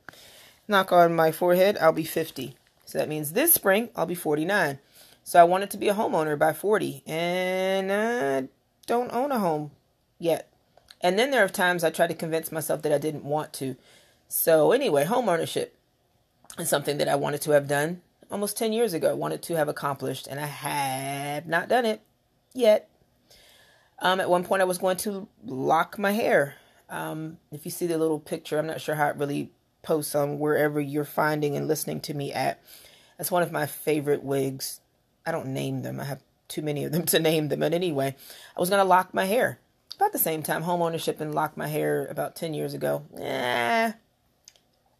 knock 0.67 0.91
on 0.91 1.15
my 1.15 1.31
forehead, 1.31 1.77
I'll 1.79 1.91
be 1.91 2.03
50. 2.03 2.55
So 2.85 2.97
that 2.97 3.09
means 3.09 3.33
this 3.33 3.53
spring 3.53 3.89
I'll 3.95 4.05
be 4.05 4.15
49. 4.15 4.79
So 5.23 5.39
I 5.39 5.43
wanted 5.43 5.69
to 5.71 5.77
be 5.77 5.89
a 5.89 5.93
homeowner 5.93 6.37
by 6.39 6.53
40 6.53 7.03
and 7.05 7.91
I 7.91 8.47
don't 8.85 9.13
own 9.13 9.31
a 9.31 9.39
home 9.39 9.71
yet. 10.19 10.49
And 11.01 11.19
then 11.19 11.31
there 11.31 11.43
are 11.43 11.49
times 11.49 11.83
I 11.83 11.89
try 11.89 12.07
to 12.07 12.13
convince 12.13 12.51
myself 12.51 12.81
that 12.81 12.93
I 12.93 12.97
didn't 12.97 13.25
want 13.25 13.53
to. 13.53 13.75
So 14.29 14.71
anyway, 14.71 15.03
home 15.03 15.27
ownership 15.29 15.77
is 16.57 16.69
something 16.69 16.97
that 16.97 17.09
I 17.09 17.15
wanted 17.15 17.41
to 17.41 17.51
have 17.51 17.67
done 17.67 18.01
almost 18.31 18.57
10 18.57 18.73
years 18.73 18.93
ago, 18.93 19.15
wanted 19.15 19.41
to 19.43 19.55
have 19.55 19.67
accomplished 19.67 20.27
and 20.27 20.39
I 20.39 20.45
have 20.45 21.47
not 21.47 21.69
done 21.69 21.85
it 21.85 22.01
yet. 22.53 22.89
Um, 23.99 24.19
at 24.19 24.29
one 24.29 24.43
point 24.43 24.61
I 24.61 24.65
was 24.65 24.77
going 24.77 24.97
to 24.97 25.27
lock 25.43 25.97
my 25.97 26.11
hair 26.11 26.55
um, 26.89 27.37
if 27.51 27.65
you 27.65 27.71
see 27.71 27.87
the 27.87 27.97
little 27.97 28.19
picture, 28.19 28.57
I'm 28.57 28.67
not 28.67 28.81
sure 28.81 28.95
how 28.95 29.07
it 29.07 29.17
really 29.17 29.51
posts 29.81 30.15
on 30.15 30.39
wherever 30.39 30.79
you're 30.79 31.05
finding 31.05 31.55
and 31.55 31.67
listening 31.67 31.99
to 32.01 32.13
me 32.13 32.33
at. 32.33 32.61
That's 33.17 33.31
one 33.31 33.43
of 33.43 33.51
my 33.51 33.65
favorite 33.65 34.23
wigs. 34.23 34.81
I 35.25 35.31
don't 35.31 35.47
name 35.47 35.81
them. 35.81 35.99
I 35.99 36.05
have 36.05 36.21
too 36.47 36.61
many 36.61 36.85
of 36.85 36.91
them 36.91 37.05
to 37.07 37.19
name 37.19 37.49
them. 37.49 37.59
But 37.59 37.73
anyway, 37.73 38.15
I 38.55 38.59
was 38.59 38.69
going 38.69 38.81
to 38.81 38.87
lock 38.87 39.13
my 39.13 39.25
hair. 39.25 39.59
About 39.95 40.11
the 40.11 40.19
same 40.19 40.43
time, 40.43 40.61
home 40.61 40.81
ownership 40.81 41.19
and 41.19 41.33
lock 41.33 41.57
my 41.57 41.67
hair 41.67 42.05
about 42.05 42.35
10 42.35 42.53
years 42.53 42.75
ago. 42.75 43.03
Eh, 43.19 43.93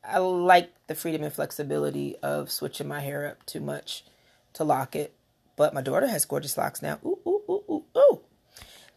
I 0.08 0.20
like 0.20 0.72
the 0.88 0.96
freedom 0.96 1.24
and 1.24 1.34
flexibility 1.34 2.16
of 2.24 2.50
switching 2.50 2.88
my 2.88 3.02
hair 3.02 3.28
up 3.28 3.46
too 3.46 3.60
much 3.60 4.06
to 4.54 4.64
lock 4.64 4.96
it. 4.96 5.14
But 5.56 5.74
my 5.74 5.82
daughter 5.82 6.08
has 6.08 6.26
gorgeous 6.26 6.58
locks 6.58 6.82
now. 6.82 7.00
Ooh, 7.04 7.20
ooh, 7.28 7.42
ooh, 7.50 7.64
ooh, 7.70 7.84
ooh. 7.98 8.20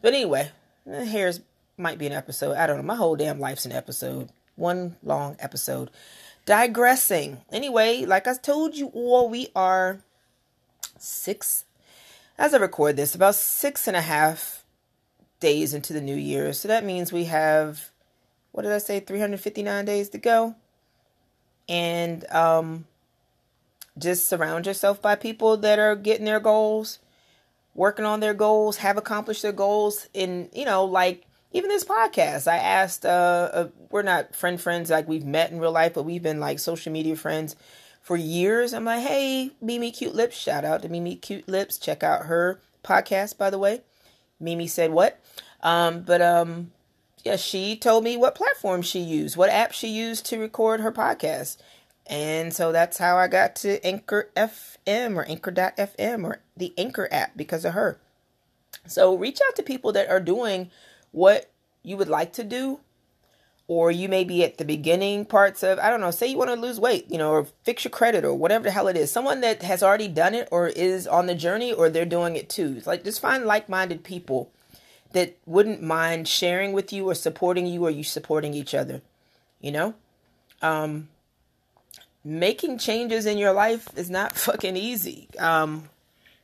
But 0.01 0.13
anyway, 0.13 0.51
hair's 0.85 1.41
might 1.77 1.97
be 1.97 2.07
an 2.07 2.13
episode. 2.13 2.55
I 2.55 2.67
don't 2.67 2.77
know. 2.77 2.83
My 2.83 2.95
whole 2.95 3.15
damn 3.15 3.39
life's 3.39 3.65
an 3.65 3.71
episode. 3.71 4.29
One 4.55 4.95
long 5.03 5.35
episode. 5.39 5.89
Digressing. 6.45 7.41
Anyway, 7.51 8.05
like 8.05 8.27
I 8.27 8.35
told 8.35 8.75
you 8.75 8.87
all, 8.87 9.29
we 9.29 9.49
are 9.55 10.01
six, 10.97 11.65
as 12.37 12.53
I 12.53 12.57
record 12.57 12.95
this, 12.95 13.15
about 13.15 13.35
six 13.35 13.87
and 13.87 13.97
a 13.97 14.01
half 14.01 14.63
days 15.39 15.73
into 15.73 15.93
the 15.93 16.01
new 16.01 16.15
year. 16.15 16.53
So 16.53 16.67
that 16.67 16.85
means 16.85 17.11
we 17.11 17.25
have, 17.25 17.89
what 18.51 18.63
did 18.63 18.71
I 18.71 18.77
say, 18.77 18.99
359 18.99 19.85
days 19.85 20.09
to 20.09 20.17
go. 20.17 20.55
And 21.69 22.29
um, 22.31 22.85
just 23.97 24.27
surround 24.27 24.65
yourself 24.65 25.01
by 25.01 25.15
people 25.15 25.57
that 25.57 25.79
are 25.79 25.95
getting 25.95 26.25
their 26.25 26.39
goals, 26.39 26.99
working 27.73 28.05
on 28.05 28.19
their 28.19 28.33
goals, 28.33 28.77
have 28.77 28.97
accomplished 28.97 29.41
their 29.41 29.51
goals. 29.51 30.07
And, 30.13 30.49
you 30.53 30.65
know, 30.65 30.85
like 30.85 31.25
even 31.53 31.69
this 31.69 31.83
podcast 31.83 32.47
i 32.47 32.55
asked 32.55 33.05
uh, 33.05 33.49
uh, 33.51 33.67
we're 33.89 34.01
not 34.01 34.33
friend 34.33 34.61
friends 34.61 34.89
like 34.89 35.05
we've 35.07 35.25
met 35.25 35.51
in 35.51 35.59
real 35.59 35.73
life 35.73 35.93
but 35.93 36.03
we've 36.03 36.23
been 36.23 36.39
like 36.39 36.59
social 36.59 36.93
media 36.93 37.13
friends 37.13 37.57
for 38.01 38.17
years. 38.17 38.73
I'm 38.73 38.85
like 38.85 39.03
hey 39.03 39.51
mimi 39.61 39.91
cute 39.91 40.15
lips 40.15 40.35
shout 40.35 40.65
out 40.65 40.81
to 40.81 40.89
mimi 40.89 41.15
cute 41.15 41.47
lips. 41.47 41.77
Check 41.77 42.03
out 42.03 42.25
her 42.25 42.59
podcast 42.83 43.37
by 43.37 43.49
the 43.49 43.59
way. 43.59 43.81
Mimi 44.39 44.67
said 44.67 44.91
what? 44.91 45.19
Um, 45.61 46.01
but 46.01 46.21
um 46.21 46.71
yeah 47.23 47.35
she 47.35 47.75
told 47.75 48.03
me 48.03 48.17
what 48.17 48.35
platform 48.35 48.81
she 48.81 48.99
used 48.99 49.37
what 49.37 49.49
app 49.49 49.71
she 49.71 49.87
used 49.87 50.25
to 50.25 50.39
record 50.39 50.81
her 50.81 50.91
podcast. 50.91 51.57
And 52.07 52.53
so 52.53 52.71
that's 52.71 52.97
how 52.97 53.17
i 53.17 53.27
got 53.27 53.55
to 53.57 53.83
anchor 53.85 54.29
fm 54.35 55.15
or 55.15 55.23
anchor.fm 55.25 56.23
or 56.25 56.41
the 56.57 56.73
anchor 56.77 57.07
app 57.11 57.37
because 57.37 57.63
of 57.63 57.73
her. 57.73 57.99
So 58.87 59.15
reach 59.15 59.39
out 59.47 59.55
to 59.55 59.63
people 59.63 59.91
that 59.93 60.09
are 60.09 60.19
doing 60.19 60.71
what 61.11 61.51
you 61.83 61.97
would 61.97 62.09
like 62.09 62.33
to 62.33 62.43
do 62.43 62.79
or 63.67 63.91
you 63.91 64.09
may 64.09 64.23
be 64.23 64.43
at 64.43 64.57
the 64.57 64.65
beginning 64.65 65.23
parts 65.23 65.63
of 65.63 65.79
i 65.79 65.89
don't 65.89 66.01
know 66.01 66.11
say 66.11 66.27
you 66.27 66.37
want 66.37 66.49
to 66.49 66.55
lose 66.55 66.79
weight 66.79 67.05
you 67.09 67.17
know 67.17 67.31
or 67.31 67.47
fix 67.63 67.85
your 67.85 67.91
credit 67.91 68.25
or 68.25 68.33
whatever 68.33 68.65
the 68.65 68.71
hell 68.71 68.87
it 68.87 68.97
is. 68.97 69.11
Someone 69.11 69.41
that 69.41 69.61
has 69.63 69.81
already 69.81 70.07
done 70.07 70.35
it 70.35 70.47
or 70.51 70.67
is 70.67 71.07
on 71.07 71.27
the 71.27 71.35
journey 71.35 71.71
or 71.71 71.89
they're 71.89 72.05
doing 72.05 72.35
it 72.35 72.49
too. 72.49 72.75
It's 72.77 72.87
like 72.87 73.03
just 73.03 73.21
find 73.21 73.45
like-minded 73.45 74.03
people 74.03 74.51
that 75.13 75.37
wouldn't 75.45 75.81
mind 75.81 76.27
sharing 76.27 76.73
with 76.73 76.91
you 76.93 77.09
or 77.09 77.15
supporting 77.15 77.65
you 77.65 77.85
or 77.85 77.89
you 77.89 78.03
supporting 78.03 78.53
each 78.53 78.73
other 78.73 79.01
you 79.61 79.71
know? 79.71 79.93
Um 80.61 81.09
making 82.23 82.77
changes 82.77 83.25
in 83.25 83.37
your 83.37 83.53
life 83.53 83.87
is 83.95 84.09
not 84.09 84.33
fucking 84.35 84.75
easy. 84.75 85.29
Um 85.39 85.89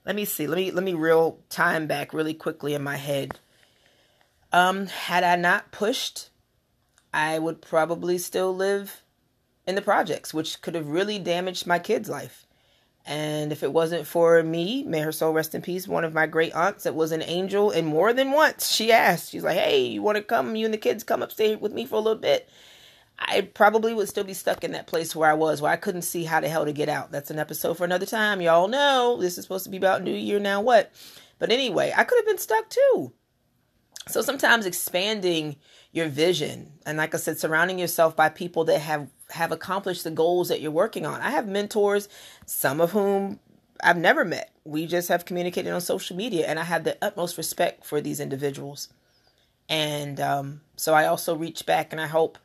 let 0.06 0.16
me 0.16 0.24
see. 0.24 0.48
Let 0.48 0.56
me 0.56 0.72
let 0.72 0.84
me 0.84 0.94
reel 0.94 1.40
time 1.50 1.88
back 1.88 2.14
really 2.14 2.34
quickly 2.34 2.74
in 2.74 2.82
my 2.82 2.96
head. 2.96 3.38
Um, 4.54 4.88
had 4.88 5.26
I 5.26 5.36
not 5.36 5.74
pushed, 5.74 6.30
I 7.14 7.38
would 7.38 7.62
probably 7.62 8.18
still 8.18 8.56
live 8.56 9.02
in 9.68 9.76
the 9.76 9.82
projects, 9.82 10.34
which 10.34 10.62
could 10.62 10.74
have 10.76 10.88
really 10.88 11.20
damaged 11.20 11.68
my 11.68 11.80
kid's 11.80 12.08
life. 12.08 12.47
And 13.08 13.54
if 13.54 13.64
it 13.64 13.72
wasn't 13.72 14.06
for 14.06 14.44
me, 14.44 14.84
may 14.84 15.00
her 15.00 15.14
soul 15.14 15.32
rest 15.32 15.56
in 15.56 15.62
peace, 15.62 15.88
one 15.88 16.04
of 16.04 16.14
my 16.14 16.28
great 16.28 16.54
aunts 16.54 16.84
that 16.84 16.94
was 16.94 17.14
an 17.14 17.22
angel, 17.22 17.72
and 17.72 17.88
more 17.88 18.12
than 18.12 18.32
once 18.32 18.70
she 18.70 18.92
asked, 18.92 19.32
she's 19.32 19.44
like, 19.44 19.58
Hey, 19.58 19.86
you 19.86 20.02
want 20.02 20.18
to 20.18 20.24
come? 20.24 20.58
You 20.58 20.66
and 20.66 20.74
the 20.74 20.78
kids 20.78 21.06
come 21.06 21.24
upstairs 21.24 21.62
with 21.62 21.72
me 21.72 21.86
for 21.86 21.96
a 21.96 22.00
little 22.00 22.20
bit. 22.20 22.50
I 23.18 23.42
probably 23.42 23.94
would 23.94 24.10
still 24.10 24.26
be 24.26 24.34
stuck 24.34 24.64
in 24.64 24.74
that 24.74 24.88
place 24.88 25.16
where 25.16 25.30
I 25.30 25.36
was, 25.36 25.62
where 25.62 25.72
I 25.72 25.78
couldn't 25.78 26.02
see 26.02 26.26
how 26.26 26.42
the 26.42 26.50
hell 26.50 26.66
to 26.66 26.74
get 26.74 26.90
out. 26.90 27.12
That's 27.12 27.32
an 27.32 27.40
episode 27.40 27.78
for 27.78 27.86
another 27.86 28.06
time. 28.06 28.42
Y'all 28.42 28.68
know 28.68 29.18
this 29.20 29.38
is 29.38 29.46
supposed 29.46 29.64
to 29.64 29.72
be 29.72 29.78
about 29.78 30.04
New 30.04 30.14
Year 30.14 30.40
now. 30.40 30.62
What? 30.62 30.92
But 31.40 31.50
anyway, 31.50 31.94
I 31.96 32.04
could 32.04 32.20
have 32.20 32.28
been 32.28 32.38
stuck 32.38 32.70
too. 32.70 33.14
So 34.08 34.22
sometimes 34.22 34.66
expanding 34.66 35.56
your 35.92 36.08
vision 36.08 36.74
and 36.86 36.98
like 36.98 37.16
I 37.16 37.18
said 37.18 37.40
surrounding 37.40 37.80
yourself 37.80 38.16
by 38.16 38.30
people 38.30 38.66
that 38.66 38.80
have 38.80 39.10
have 39.32 39.52
accomplished 39.52 40.04
the 40.04 40.12
goals 40.12 40.50
that 40.50 40.62
you're 40.62 40.72
working 40.72 41.06
on. 41.06 41.22
I 41.22 41.32
have 41.32 41.48
mentors, 41.48 42.08
some 42.46 42.80
of 42.80 42.92
whom 42.92 43.40
I've 43.84 43.98
never 43.98 44.26
met. 44.26 44.52
We 44.64 44.88
just 44.88 45.10
have 45.10 45.26
communicated 45.26 45.72
on 45.72 45.82
social 45.82 46.16
media 46.16 46.48
and 46.48 46.60
I 46.60 46.64
have 46.64 46.84
the 46.84 46.98
utmost 47.02 47.38
respect 47.38 47.86
for 47.86 48.02
these 48.02 48.20
individuals. 48.20 48.90
And 49.70 50.20
um, 50.20 50.62
so 50.76 50.94
I 50.94 51.06
also 51.06 51.36
reach 51.36 51.66
back 51.66 51.92
and 51.92 52.02
I 52.02 52.08
help 52.08 52.38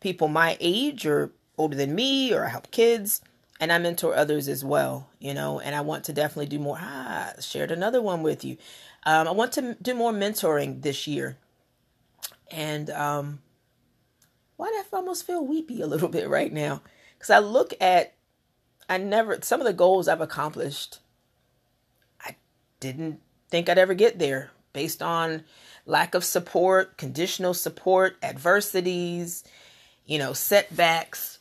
people 0.00 0.28
my 0.28 0.56
age 0.60 1.06
or 1.06 1.32
older 1.56 1.76
than 1.76 1.94
me 1.94 2.32
or 2.32 2.46
I 2.46 2.48
help 2.48 2.70
kids 2.70 3.20
and 3.60 3.72
I 3.72 3.78
mentor 3.78 4.14
others 4.14 4.48
as 4.48 4.64
well, 4.64 5.08
you 5.18 5.34
know, 5.34 5.58
and 5.58 5.74
I 5.74 5.80
want 5.80 6.04
to 6.04 6.12
definitely 6.12 6.46
do 6.46 6.60
more. 6.60 6.78
Ah, 6.80 7.32
shared 7.40 7.72
another 7.72 8.00
one 8.00 8.22
with 8.22 8.44
you. 8.44 8.56
Um, 9.04 9.26
I 9.26 9.32
want 9.32 9.52
to 9.52 9.76
do 9.82 9.94
more 9.94 10.12
mentoring 10.12 10.82
this 10.82 11.06
year. 11.08 11.36
And 12.50 12.90
um, 12.90 13.40
why 14.58 14.66
do 14.66 14.74
I 14.74 14.84
almost 14.96 15.26
feel 15.26 15.46
weepy 15.46 15.80
a 15.80 15.86
little 15.86 16.08
bit 16.08 16.28
right 16.28 16.52
now? 16.52 16.82
Because 17.16 17.30
I 17.30 17.38
look 17.38 17.72
at, 17.80 18.14
I 18.90 18.98
never, 18.98 19.38
some 19.40 19.60
of 19.60 19.66
the 19.66 19.72
goals 19.72 20.08
I've 20.08 20.20
accomplished, 20.20 20.98
I 22.20 22.36
didn't 22.80 23.20
think 23.48 23.68
I'd 23.68 23.78
ever 23.78 23.94
get 23.94 24.18
there 24.18 24.50
based 24.72 25.00
on 25.00 25.44
lack 25.86 26.14
of 26.14 26.24
support, 26.24 26.98
conditional 26.98 27.54
support, 27.54 28.16
adversities, 28.22 29.44
you 30.04 30.18
know, 30.18 30.32
setbacks 30.32 31.38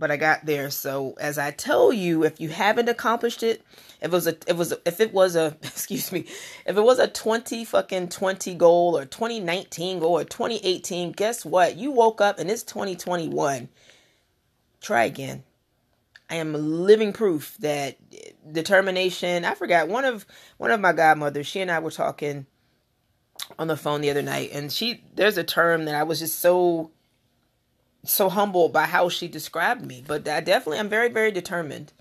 but 0.00 0.10
I 0.10 0.16
got 0.16 0.46
there. 0.46 0.70
So 0.70 1.14
as 1.20 1.38
I 1.38 1.52
tell 1.52 1.92
you, 1.92 2.24
if 2.24 2.40
you 2.40 2.48
haven't 2.48 2.88
accomplished 2.88 3.42
it, 3.42 3.62
if 4.00 4.06
it 4.06 4.12
was 4.12 4.26
a, 4.26 4.36
it 4.46 4.56
was, 4.56 4.72
a, 4.72 4.78
if 4.86 5.00
it 5.00 5.12
was 5.12 5.36
a, 5.36 5.56
excuse 5.62 6.10
me, 6.12 6.26
if 6.66 6.76
it 6.76 6.82
was 6.82 6.98
a 6.98 7.08
20 7.08 7.64
fucking 7.64 8.08
20 8.08 8.54
goal 8.54 8.96
or 8.96 9.04
2019 9.04 10.00
goal 10.00 10.18
or 10.18 10.24
2018, 10.24 11.12
guess 11.12 11.44
what? 11.44 11.76
You 11.76 11.90
woke 11.90 12.20
up 12.20 12.38
and 12.38 12.50
it's 12.50 12.62
2021. 12.62 13.68
Try 14.80 15.04
again. 15.04 15.44
I 16.30 16.36
am 16.36 16.54
living 16.54 17.12
proof 17.12 17.56
that 17.58 17.96
determination. 18.50 19.44
I 19.44 19.54
forgot 19.54 19.88
one 19.88 20.04
of 20.04 20.24
one 20.58 20.70
of 20.70 20.80
my 20.80 20.92
godmothers. 20.92 21.48
She 21.48 21.60
and 21.60 21.70
I 21.70 21.80
were 21.80 21.90
talking 21.90 22.46
on 23.58 23.66
the 23.66 23.76
phone 23.76 24.00
the 24.00 24.10
other 24.10 24.22
night, 24.22 24.50
and 24.52 24.70
she 24.70 25.02
there's 25.16 25.38
a 25.38 25.44
term 25.44 25.86
that 25.86 25.96
I 25.96 26.04
was 26.04 26.20
just 26.20 26.38
so 26.38 26.92
so 28.04 28.28
humbled 28.28 28.72
by 28.72 28.84
how 28.84 29.08
she 29.08 29.28
described 29.28 29.84
me. 29.84 30.04
But 30.06 30.28
I 30.28 30.40
definitely, 30.40 30.78
I'm 30.78 30.88
very, 30.88 31.08
very 31.08 31.32
determined. 31.32 31.92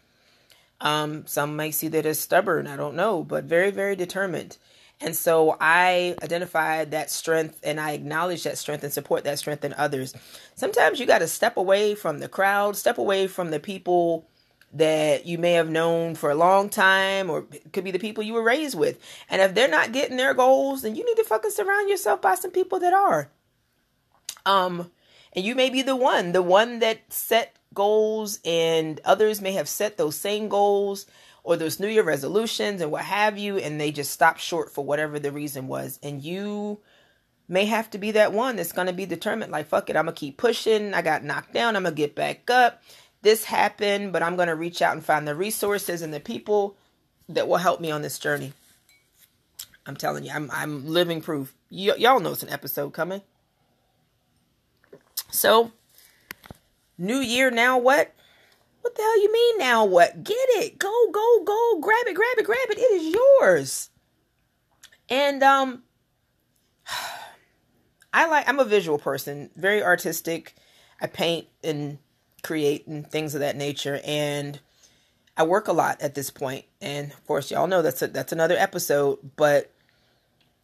Um, 0.81 1.25
some 1.27 1.55
might 1.55 1.71
see 1.71 1.89
that 1.89 2.05
as 2.05 2.19
stubborn, 2.19 2.67
I 2.67 2.77
don't 2.77 2.95
know, 2.95 3.23
but 3.23 3.43
very, 3.43 3.71
very 3.71 3.95
determined. 3.95 4.57
And 5.01 5.15
so 5.15 5.55
I 5.61 6.15
identify 6.21 6.83
that 6.85 7.09
strength 7.09 7.59
and 7.63 7.79
I 7.79 7.91
acknowledge 7.91 8.43
that 8.43 8.57
strength 8.57 8.83
and 8.83 8.91
support 8.91 9.23
that 9.23 9.39
strength 9.39 9.63
in 9.63 9.73
others. 9.73 10.13
Sometimes 10.55 10.99
you 10.99 11.05
got 11.05 11.19
to 11.19 11.27
step 11.27 11.55
away 11.55 11.95
from 11.95 12.19
the 12.19 12.27
crowd, 12.27 12.75
step 12.75 12.97
away 12.97 13.27
from 13.27 13.51
the 13.51 13.59
people 13.59 14.27
that 14.73 15.25
you 15.25 15.37
may 15.37 15.53
have 15.53 15.69
known 15.69 16.15
for 16.15 16.29
a 16.29 16.35
long 16.35 16.69
time 16.69 17.29
or 17.29 17.45
could 17.71 17.83
be 17.83 17.91
the 17.91 17.97
people 17.99 18.23
you 18.23 18.33
were 18.33 18.43
raised 18.43 18.77
with. 18.77 18.99
And 19.29 19.41
if 19.41 19.55
they're 19.55 19.69
not 19.69 19.93
getting 19.93 20.17
their 20.17 20.33
goals, 20.33 20.81
then 20.81 20.95
you 20.95 21.05
need 21.05 21.15
to 21.15 21.23
fucking 21.23 21.51
surround 21.51 21.89
yourself 21.89 22.21
by 22.21 22.35
some 22.35 22.51
people 22.51 22.79
that 22.79 22.93
are. 22.93 23.29
Um 24.45 24.91
and 25.33 25.45
you 25.45 25.55
may 25.55 25.69
be 25.69 25.81
the 25.81 25.95
one, 25.95 26.33
the 26.33 26.41
one 26.41 26.79
that 26.79 27.13
set 27.13 27.55
goals, 27.79 28.39
and 28.43 28.99
others 29.05 29.39
may 29.39 29.53
have 29.53 29.69
set 29.69 29.95
those 29.95 30.17
same 30.17 30.49
goals 30.49 31.05
or 31.43 31.55
those 31.55 31.79
New 31.79 31.87
Year 31.87 32.03
resolutions 32.03 32.81
and 32.81 32.91
what 32.91 33.05
have 33.05 33.37
you, 33.37 33.57
and 33.57 33.79
they 33.79 33.91
just 33.91 34.11
stopped 34.11 34.41
short 34.41 34.69
for 34.69 34.83
whatever 34.83 35.17
the 35.17 35.31
reason 35.31 35.69
was. 35.69 35.97
And 36.03 36.21
you 36.21 36.81
may 37.47 37.63
have 37.65 37.89
to 37.91 37.97
be 37.97 38.11
that 38.11 38.33
one 38.33 38.57
that's 38.57 38.73
going 38.73 38.87
to 38.87 38.93
be 38.93 39.05
determined 39.05 39.51
like, 39.51 39.67
fuck 39.69 39.89
it, 39.89 39.95
I'm 39.95 40.05
going 40.05 40.15
to 40.15 40.19
keep 40.19 40.37
pushing. 40.37 40.93
I 40.93 41.01
got 41.01 41.23
knocked 41.23 41.53
down, 41.53 41.77
I'm 41.77 41.83
going 41.83 41.95
to 41.95 42.01
get 42.01 42.15
back 42.15 42.49
up. 42.49 42.83
This 43.21 43.45
happened, 43.45 44.11
but 44.11 44.23
I'm 44.23 44.35
going 44.35 44.49
to 44.49 44.55
reach 44.55 44.81
out 44.81 44.93
and 44.93 45.03
find 45.03 45.25
the 45.25 45.35
resources 45.35 46.01
and 46.01 46.13
the 46.13 46.19
people 46.19 46.75
that 47.29 47.47
will 47.47 47.57
help 47.57 47.79
me 47.79 47.91
on 47.91 48.01
this 48.01 48.19
journey. 48.19 48.51
I'm 49.85 49.95
telling 49.95 50.25
you, 50.25 50.31
I'm 50.31 50.51
I'm 50.51 50.87
living 50.87 51.21
proof. 51.21 51.55
Y- 51.71 51.95
y'all 51.97 52.19
know 52.19 52.33
it's 52.33 52.43
an 52.43 52.49
episode 52.49 52.93
coming. 52.93 53.21
So, 55.31 55.71
new 56.99 57.19
year, 57.19 57.49
now 57.49 57.77
what? 57.77 58.13
What 58.81 58.95
the 58.95 59.01
hell 59.01 59.21
you 59.21 59.31
mean 59.31 59.57
now 59.57 59.85
what? 59.85 60.23
Get 60.23 60.35
it. 60.35 60.79
Go, 60.79 61.11
go, 61.11 61.43
go. 61.43 61.79
Grab 61.81 62.07
it, 62.07 62.15
grab 62.15 62.37
it, 62.37 62.45
grab 62.45 62.69
it. 62.69 62.77
It 62.77 62.81
is 62.81 63.13
yours. 63.13 63.89
And 65.09 65.43
um 65.43 65.83
I 68.13 68.27
like 68.27 68.47
I'm 68.47 68.59
a 68.59 68.65
visual 68.65 68.97
person, 68.97 69.49
very 69.55 69.83
artistic. 69.83 70.55
I 71.01 71.07
paint 71.07 71.47
and 71.63 71.97
create 72.41 72.87
and 72.87 73.09
things 73.09 73.35
of 73.35 73.41
that 73.41 73.55
nature 73.55 73.99
and 74.05 74.59
I 75.35 75.43
work 75.43 75.67
a 75.67 75.73
lot 75.73 76.01
at 76.01 76.15
this 76.15 76.29
point. 76.29 76.65
And 76.81 77.11
of 77.11 77.25
course, 77.25 77.51
y'all 77.51 77.67
know 77.67 77.81
that's 77.81 78.01
a, 78.01 78.07
that's 78.07 78.33
another 78.33 78.57
episode, 78.57 79.19
but 79.37 79.71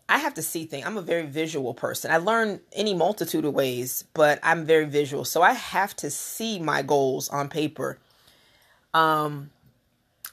I 0.08 0.20
have 0.20 0.36
to 0.36 0.42
see 0.42 0.66
things. 0.66 0.86
I'm 0.86 0.98
a 0.98 1.02
very 1.02 1.26
visual 1.26 1.74
person. 1.74 2.12
I 2.12 2.18
learn 2.18 2.60
any 2.74 2.94
multitude 2.94 3.44
of 3.44 3.54
ways, 3.54 4.04
but 4.14 4.40
I'm 4.44 4.66
very 4.66 4.86
visual. 4.86 5.26
So 5.26 5.42
I 5.42 5.54
have 5.54 5.96
to 5.98 6.12
see 6.12 6.60
my 6.60 6.82
goals 6.82 7.30
on 7.30 7.50
paper. 7.50 7.98
Um 8.94 9.50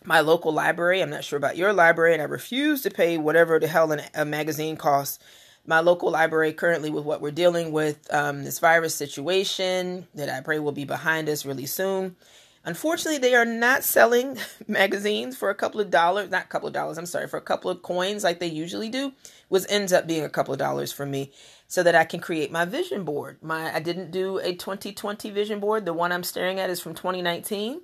my 0.04 0.20
local 0.20 0.52
library, 0.52 1.00
I'm 1.00 1.10
not 1.10 1.24
sure 1.24 1.36
about 1.36 1.56
your 1.56 1.72
library 1.72 2.12
and 2.12 2.22
I 2.22 2.24
refuse 2.24 2.82
to 2.82 2.90
pay 2.90 3.18
whatever 3.18 3.58
the 3.58 3.68
hell 3.68 3.96
a 4.14 4.24
magazine 4.24 4.76
costs. 4.76 5.18
My 5.64 5.78
local 5.78 6.10
library 6.10 6.52
currently 6.52 6.90
with 6.90 7.04
what 7.04 7.20
we're 7.20 7.30
dealing 7.30 7.70
with 7.70 8.12
um, 8.12 8.42
this 8.42 8.58
virus 8.58 8.96
situation 8.96 10.08
that 10.14 10.28
I 10.28 10.40
pray 10.40 10.58
will 10.58 10.72
be 10.72 10.84
behind 10.84 11.28
us 11.28 11.46
really 11.46 11.66
soon. 11.66 12.16
Unfortunately, 12.64 13.18
they 13.18 13.34
are 13.34 13.44
not 13.44 13.82
selling 13.82 14.38
magazines 14.68 15.36
for 15.36 15.50
a 15.50 15.54
couple 15.54 15.80
of 15.80 15.90
dollars, 15.90 16.30
not 16.30 16.44
a 16.44 16.48
couple 16.48 16.68
of 16.68 16.74
dollars, 16.74 16.96
I'm 16.96 17.06
sorry, 17.06 17.26
for 17.26 17.36
a 17.36 17.42
couple 17.42 17.70
of 17.70 17.82
coins 17.82 18.22
like 18.22 18.38
they 18.38 18.46
usually 18.46 18.88
do, 18.88 19.12
was 19.48 19.66
ends 19.66 19.92
up 19.92 20.06
being 20.06 20.24
a 20.24 20.28
couple 20.28 20.52
of 20.52 20.58
dollars 20.58 20.92
for 20.92 21.04
me 21.04 21.32
so 21.66 21.82
that 21.82 21.94
I 21.94 22.04
can 22.04 22.20
create 22.20 22.52
my 22.52 22.64
vision 22.64 23.04
board. 23.04 23.38
My 23.42 23.74
I 23.74 23.80
didn't 23.80 24.10
do 24.10 24.38
a 24.38 24.54
2020 24.54 25.30
vision 25.30 25.58
board. 25.58 25.84
The 25.84 25.92
one 25.92 26.12
I'm 26.12 26.22
staring 26.22 26.60
at 26.60 26.70
is 26.70 26.80
from 26.80 26.94
2019. 26.94 27.80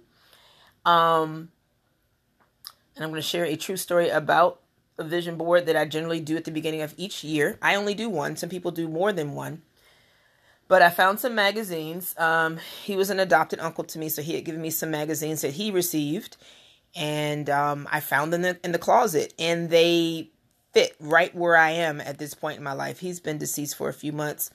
Um 0.84 1.50
and 2.98 3.04
I'm 3.04 3.10
going 3.10 3.22
to 3.22 3.28
share 3.28 3.44
a 3.44 3.54
true 3.54 3.76
story 3.76 4.08
about 4.08 4.60
a 4.98 5.04
vision 5.04 5.36
board 5.36 5.66
that 5.66 5.76
I 5.76 5.84
generally 5.84 6.18
do 6.18 6.36
at 6.36 6.44
the 6.44 6.50
beginning 6.50 6.82
of 6.82 6.94
each 6.96 7.22
year. 7.22 7.56
I 7.62 7.76
only 7.76 7.94
do 7.94 8.10
one. 8.10 8.34
Some 8.34 8.48
people 8.48 8.72
do 8.72 8.88
more 8.88 9.12
than 9.12 9.34
one. 9.34 9.62
But 10.68 10.82
I 10.82 10.90
found 10.90 11.18
some 11.18 11.34
magazines. 11.34 12.14
Um, 12.18 12.58
he 12.84 12.94
was 12.94 13.10
an 13.10 13.20
adopted 13.20 13.58
uncle 13.58 13.84
to 13.84 13.98
me, 13.98 14.08
so 14.10 14.22
he 14.22 14.34
had 14.34 14.44
given 14.44 14.60
me 14.60 14.70
some 14.70 14.90
magazines 14.90 15.40
that 15.40 15.54
he 15.54 15.70
received, 15.70 16.36
and 16.94 17.48
um, 17.48 17.88
I 17.90 18.00
found 18.00 18.32
them 18.32 18.44
in 18.44 18.54
the, 18.54 18.64
in 18.64 18.72
the 18.72 18.78
closet, 18.78 19.32
and 19.38 19.70
they 19.70 20.30
fit 20.72 20.94
right 21.00 21.34
where 21.34 21.56
I 21.56 21.70
am 21.70 22.00
at 22.00 22.18
this 22.18 22.34
point 22.34 22.58
in 22.58 22.62
my 22.62 22.74
life. 22.74 23.00
He's 23.00 23.20
been 23.20 23.38
deceased 23.38 23.76
for 23.76 23.88
a 23.88 23.94
few 23.94 24.12
months. 24.12 24.50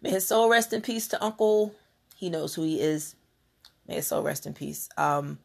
May 0.00 0.10
his 0.10 0.26
soul 0.26 0.48
rest 0.48 0.72
in 0.72 0.80
peace 0.80 1.08
to 1.08 1.22
Uncle. 1.22 1.74
He 2.14 2.30
knows 2.30 2.54
who 2.54 2.62
he 2.62 2.80
is. 2.80 3.16
May 3.86 3.96
his 3.96 4.06
soul 4.06 4.22
rest 4.22 4.46
in 4.46 4.54
peace. 4.54 4.88
Um, 4.96 5.40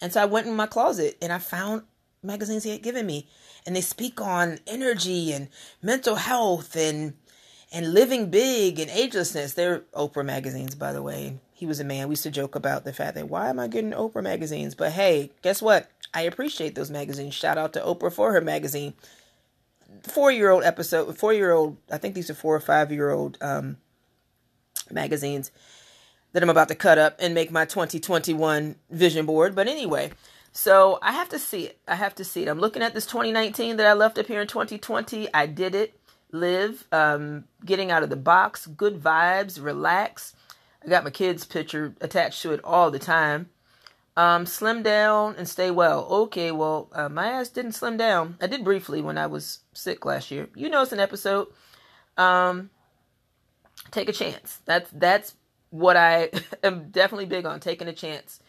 and 0.00 0.12
so 0.12 0.20
I 0.20 0.24
went 0.24 0.48
in 0.48 0.56
my 0.56 0.66
closet 0.66 1.16
and 1.22 1.32
I 1.32 1.38
found 1.38 1.82
magazines 2.22 2.64
he 2.64 2.70
had 2.70 2.82
given 2.82 3.06
me, 3.06 3.28
and 3.66 3.74
they 3.74 3.80
speak 3.80 4.20
on 4.20 4.58
energy 4.66 5.32
and 5.32 5.48
mental 5.80 6.16
health 6.16 6.76
and 6.76 7.14
and 7.72 7.94
living 7.94 8.30
big 8.30 8.78
and 8.78 8.90
agelessness. 8.90 9.54
They're 9.54 9.80
Oprah 9.94 10.24
magazines, 10.24 10.74
by 10.74 10.92
the 10.92 11.02
way. 11.02 11.38
He 11.52 11.66
was 11.66 11.80
a 11.80 11.84
man. 11.84 12.08
We 12.08 12.12
used 12.12 12.22
to 12.24 12.30
joke 12.30 12.54
about 12.54 12.84
the 12.84 12.92
fact 12.92 13.14
that 13.14 13.28
why 13.28 13.48
am 13.48 13.58
I 13.58 13.68
getting 13.68 13.92
Oprah 13.92 14.22
magazines? 14.22 14.74
But 14.74 14.92
hey, 14.92 15.30
guess 15.42 15.62
what? 15.62 15.90
I 16.12 16.22
appreciate 16.22 16.74
those 16.74 16.90
magazines. 16.90 17.34
Shout 17.34 17.58
out 17.58 17.72
to 17.72 17.80
Oprah 17.80 18.12
for 18.12 18.32
her 18.32 18.40
magazine. 18.40 18.94
Four 20.02 20.30
year 20.30 20.50
old 20.50 20.64
episode, 20.64 21.16
four 21.16 21.32
year 21.32 21.52
old, 21.52 21.78
I 21.90 21.98
think 21.98 22.14
these 22.14 22.28
are 22.28 22.34
four 22.34 22.54
or 22.54 22.60
five 22.60 22.92
year 22.92 23.10
old 23.10 23.38
um, 23.40 23.78
magazines 24.90 25.50
that 26.32 26.42
I'm 26.42 26.50
about 26.50 26.68
to 26.68 26.74
cut 26.74 26.98
up 26.98 27.16
and 27.18 27.34
make 27.34 27.50
my 27.50 27.64
2021 27.64 28.76
vision 28.90 29.26
board. 29.26 29.54
But 29.54 29.68
anyway, 29.68 30.12
so 30.50 30.98
I 31.02 31.12
have 31.12 31.28
to 31.30 31.38
see 31.38 31.66
it. 31.66 31.78
I 31.86 31.94
have 31.94 32.14
to 32.16 32.24
see 32.24 32.42
it. 32.42 32.48
I'm 32.48 32.58
looking 32.58 32.82
at 32.82 32.94
this 32.94 33.06
2019 33.06 33.76
that 33.76 33.86
I 33.86 33.92
left 33.92 34.18
up 34.18 34.26
here 34.26 34.40
in 34.40 34.48
2020. 34.48 35.28
I 35.32 35.46
did 35.46 35.74
it 35.74 35.98
live, 36.32 36.86
um, 36.90 37.44
getting 37.64 37.90
out 37.90 38.02
of 38.02 38.10
the 38.10 38.16
box, 38.16 38.66
good 38.66 39.00
vibes, 39.00 39.62
relax. 39.62 40.34
I 40.84 40.88
got 40.88 41.04
my 41.04 41.10
kids' 41.10 41.44
picture 41.44 41.94
attached 42.00 42.42
to 42.42 42.52
it 42.52 42.60
all 42.64 42.90
the 42.90 42.98
time. 42.98 43.50
Um, 44.16 44.44
slim 44.44 44.82
down 44.82 45.36
and 45.38 45.48
stay 45.48 45.70
well. 45.70 46.06
Okay, 46.06 46.50
well, 46.50 46.88
uh, 46.92 47.08
my 47.08 47.28
ass 47.28 47.48
didn't 47.48 47.72
slim 47.72 47.96
down. 47.96 48.36
I 48.42 48.46
did 48.46 48.64
briefly 48.64 49.00
when 49.00 49.16
I 49.16 49.26
was 49.26 49.60
sick 49.72 50.04
last 50.04 50.30
year. 50.30 50.48
You 50.54 50.68
know, 50.68 50.82
it's 50.82 50.92
an 50.92 51.00
episode. 51.00 51.48
Um, 52.18 52.70
take 53.90 54.08
a 54.08 54.12
chance. 54.12 54.60
That's 54.66 54.90
that's 54.92 55.34
what 55.70 55.96
I 55.96 56.30
am 56.62 56.90
definitely 56.90 57.26
big 57.26 57.46
on 57.46 57.60
taking 57.60 57.88
a 57.88 57.92
chance 57.92 58.40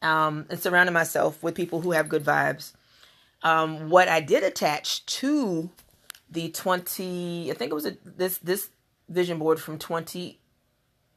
um, 0.00 0.46
and 0.48 0.58
surrounding 0.58 0.94
myself 0.94 1.42
with 1.42 1.54
people 1.54 1.80
who 1.80 1.92
have 1.92 2.08
good 2.08 2.24
vibes. 2.24 2.72
Um, 3.42 3.90
what 3.90 4.08
I 4.08 4.20
did 4.20 4.42
attach 4.42 5.04
to 5.06 5.70
the 6.32 6.48
20, 6.50 7.50
I 7.50 7.54
think 7.54 7.70
it 7.70 7.74
was 7.74 7.86
a, 7.86 7.96
this, 8.04 8.38
this 8.38 8.70
vision 9.08 9.38
board 9.38 9.60
from 9.60 9.78
20, 9.78 10.38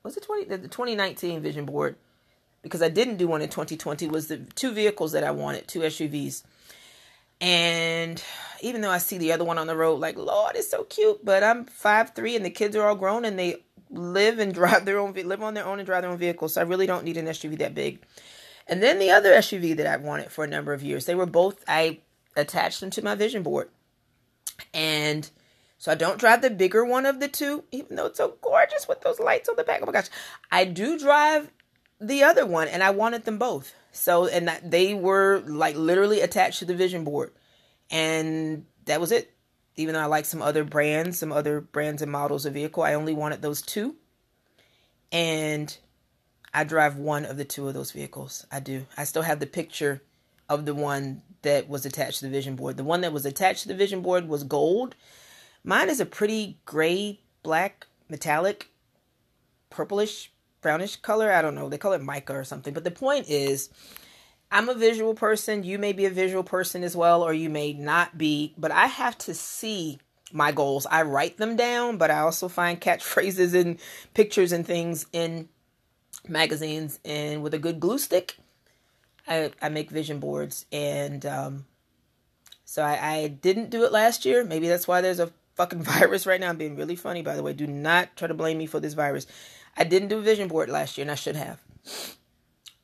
was 0.03 0.17
it 0.17 0.23
20, 0.23 0.45
the 0.45 0.57
2019 0.57 1.41
vision 1.41 1.65
board, 1.65 1.95
because 2.61 2.81
I 2.81 2.89
didn't 2.89 3.17
do 3.17 3.27
one 3.27 3.41
in 3.41 3.49
2020, 3.49 4.07
was 4.07 4.27
the 4.27 4.37
two 4.37 4.71
vehicles 4.71 5.13
that 5.13 5.23
I 5.23 5.31
wanted, 5.31 5.67
two 5.67 5.79
SUVs. 5.79 6.43
And 7.41 8.23
even 8.61 8.81
though 8.81 8.89
I 8.89 8.97
see 8.97 9.17
the 9.17 9.31
other 9.31 9.43
one 9.43 9.57
on 9.57 9.67
the 9.67 9.75
road, 9.75 9.99
like, 9.99 10.17
Lord, 10.17 10.55
it's 10.55 10.69
so 10.69 10.83
cute, 10.83 11.23
but 11.23 11.43
I'm 11.43 11.65
five 11.65 12.13
three 12.13 12.35
and 12.35 12.45
the 12.45 12.49
kids 12.49 12.75
are 12.75 12.87
all 12.87 12.95
grown 12.95 13.25
and 13.25 13.37
they 13.37 13.57
live 13.89 14.39
and 14.39 14.53
drive 14.53 14.85
their 14.85 14.99
own, 14.99 15.13
live 15.13 15.43
on 15.43 15.53
their 15.53 15.65
own 15.65 15.79
and 15.79 15.85
drive 15.85 16.03
their 16.03 16.11
own 16.11 16.17
vehicles. 16.17 16.53
So 16.53 16.61
I 16.61 16.65
really 16.65 16.87
don't 16.87 17.03
need 17.03 17.17
an 17.17 17.25
SUV 17.25 17.57
that 17.59 17.75
big. 17.75 17.99
And 18.67 18.81
then 18.81 18.99
the 18.99 19.11
other 19.11 19.31
SUV 19.31 19.77
that 19.77 19.85
I've 19.87 20.01
wanted 20.01 20.31
for 20.31 20.43
a 20.43 20.47
number 20.47 20.73
of 20.73 20.81
years, 20.81 21.05
they 21.05 21.15
were 21.15 21.27
both, 21.27 21.63
I 21.67 21.99
attached 22.35 22.79
them 22.79 22.89
to 22.91 23.03
my 23.03 23.15
vision 23.15 23.43
board. 23.43 23.69
And 24.73 25.29
so 25.77 25.91
I 25.91 25.95
don't 25.95 26.19
drive 26.19 26.41
the 26.41 26.49
bigger 26.49 26.85
one 26.85 27.05
of 27.05 27.19
the 27.19 27.27
two, 27.27 27.63
even 27.71 27.95
though 27.95 28.07
it's 28.07 28.17
so 28.17 28.37
gorgeous 28.41 28.87
with 28.87 29.01
those 29.01 29.19
lights 29.19 29.49
on 29.49 29.55
the 29.55 29.63
back. 29.63 29.81
Oh 29.81 29.85
my 29.85 29.91
gosh. 29.91 30.09
I 30.51 30.65
do 30.65 30.97
drive 30.97 31.51
the 31.99 32.23
other 32.23 32.45
one 32.45 32.67
and 32.67 32.83
I 32.83 32.89
wanted 32.91 33.25
them 33.25 33.37
both. 33.37 33.73
So, 33.91 34.27
and 34.27 34.47
that 34.47 34.69
they 34.69 34.93
were 34.93 35.41
like 35.45 35.75
literally 35.75 36.21
attached 36.21 36.59
to 36.59 36.65
the 36.65 36.75
vision 36.75 37.03
board. 37.03 37.31
And 37.89 38.65
that 38.85 38.99
was 38.99 39.11
it. 39.11 39.31
Even 39.77 39.93
though 39.93 40.01
I 40.01 40.05
like 40.05 40.25
some 40.25 40.41
other 40.41 40.63
brands, 40.63 41.19
some 41.19 41.31
other 41.31 41.61
brands 41.61 42.01
and 42.01 42.11
models 42.11 42.45
of 42.45 42.53
vehicle, 42.53 42.83
I 42.83 42.93
only 42.93 43.13
wanted 43.13 43.41
those 43.41 43.61
two. 43.61 43.95
And 45.11 45.77
I 46.53 46.63
drive 46.63 46.97
one 46.97 47.25
of 47.25 47.37
the 47.37 47.45
two 47.45 47.67
of 47.67 47.73
those 47.73 47.91
vehicles. 47.91 48.45
I 48.51 48.59
do. 48.59 48.85
I 48.97 49.03
still 49.03 49.21
have 49.21 49.39
the 49.39 49.45
picture 49.45 50.01
of 50.47 50.65
the 50.65 50.73
one 50.73 51.21
that 51.45 51.69
was 51.69 51.85
attached 51.85 52.19
to 52.19 52.25
the 52.25 52.31
vision 52.31 52.55
board. 52.55 52.77
The 52.77 52.83
one 52.83 53.01
that 53.01 53.13
was 53.13 53.25
attached 53.25 53.61
to 53.63 53.67
the 53.69 53.75
vision 53.75 54.01
board 54.01 54.27
was 54.27 54.43
gold. 54.43 54.95
Mine 55.63 55.89
is 55.89 55.99
a 55.99 56.05
pretty 56.05 56.59
gray, 56.65 57.21
black, 57.41 57.87
metallic, 58.09 58.69
purplish, 59.69 60.31
brownish 60.61 60.97
color. 60.97 61.31
I 61.31 61.41
don't 61.41 61.55
know. 61.55 61.69
They 61.69 61.77
call 61.77 61.93
it 61.93 62.03
mica 62.03 62.35
or 62.35 62.43
something. 62.43 62.73
But 62.73 62.83
the 62.83 62.91
point 62.91 63.29
is, 63.29 63.69
I'm 64.51 64.69
a 64.69 64.75
visual 64.75 65.13
person. 65.13 65.63
You 65.63 65.79
may 65.79 65.93
be 65.93 66.05
a 66.05 66.11
visual 66.11 66.43
person 66.43 66.83
as 66.83 66.95
well, 66.95 67.23
or 67.23 67.33
you 67.33 67.49
may 67.49 67.73
not 67.73 68.17
be. 68.17 68.53
But 68.57 68.71
I 68.71 68.87
have 68.87 69.17
to 69.19 69.33
see 69.33 69.99
my 70.31 70.51
goals. 70.51 70.85
I 70.85 71.03
write 71.03 71.37
them 71.37 71.55
down, 71.55 71.97
but 71.97 72.11
I 72.11 72.19
also 72.19 72.47
find 72.47 72.81
catchphrases 72.81 73.59
and 73.59 73.79
pictures 74.13 74.51
and 74.51 74.65
things 74.65 75.05
in 75.13 75.49
magazines 76.27 76.99
and 77.05 77.43
with 77.43 77.53
a 77.53 77.59
good 77.59 77.79
glue 77.79 77.99
stick 77.99 78.37
i, 79.27 79.51
I 79.61 79.69
make 79.69 79.89
vision 79.89 80.19
boards 80.19 80.65
and 80.71 81.25
um, 81.25 81.65
so 82.65 82.83
I, 82.83 82.99
I 83.01 83.27
didn't 83.27 83.69
do 83.69 83.85
it 83.85 83.91
last 83.91 84.25
year. 84.25 84.43
Maybe 84.43 84.67
that's 84.67 84.87
why 84.87 84.99
there's 84.99 85.19
a 85.19 85.31
fucking 85.55 85.83
virus 85.83 86.25
right 86.25 86.41
now. 86.41 86.49
I'm 86.49 86.57
being 86.57 86.75
really 86.75 86.95
funny 86.95 87.21
by 87.21 87.35
the 87.35 87.43
way. 87.43 87.53
Do 87.53 87.67
not 87.67 88.15
try 88.17 88.27
to 88.27 88.33
blame 88.33 88.57
me 88.57 88.65
for 88.65 88.79
this 88.79 88.93
virus. 88.93 89.27
I 89.77 89.83
didn't 89.83 90.09
do 90.09 90.17
a 90.17 90.21
vision 90.21 90.47
board 90.47 90.69
last 90.69 90.97
year 90.97 91.03
and 91.03 91.11
i 91.11 91.15
should 91.15 91.35
have. 91.35 91.61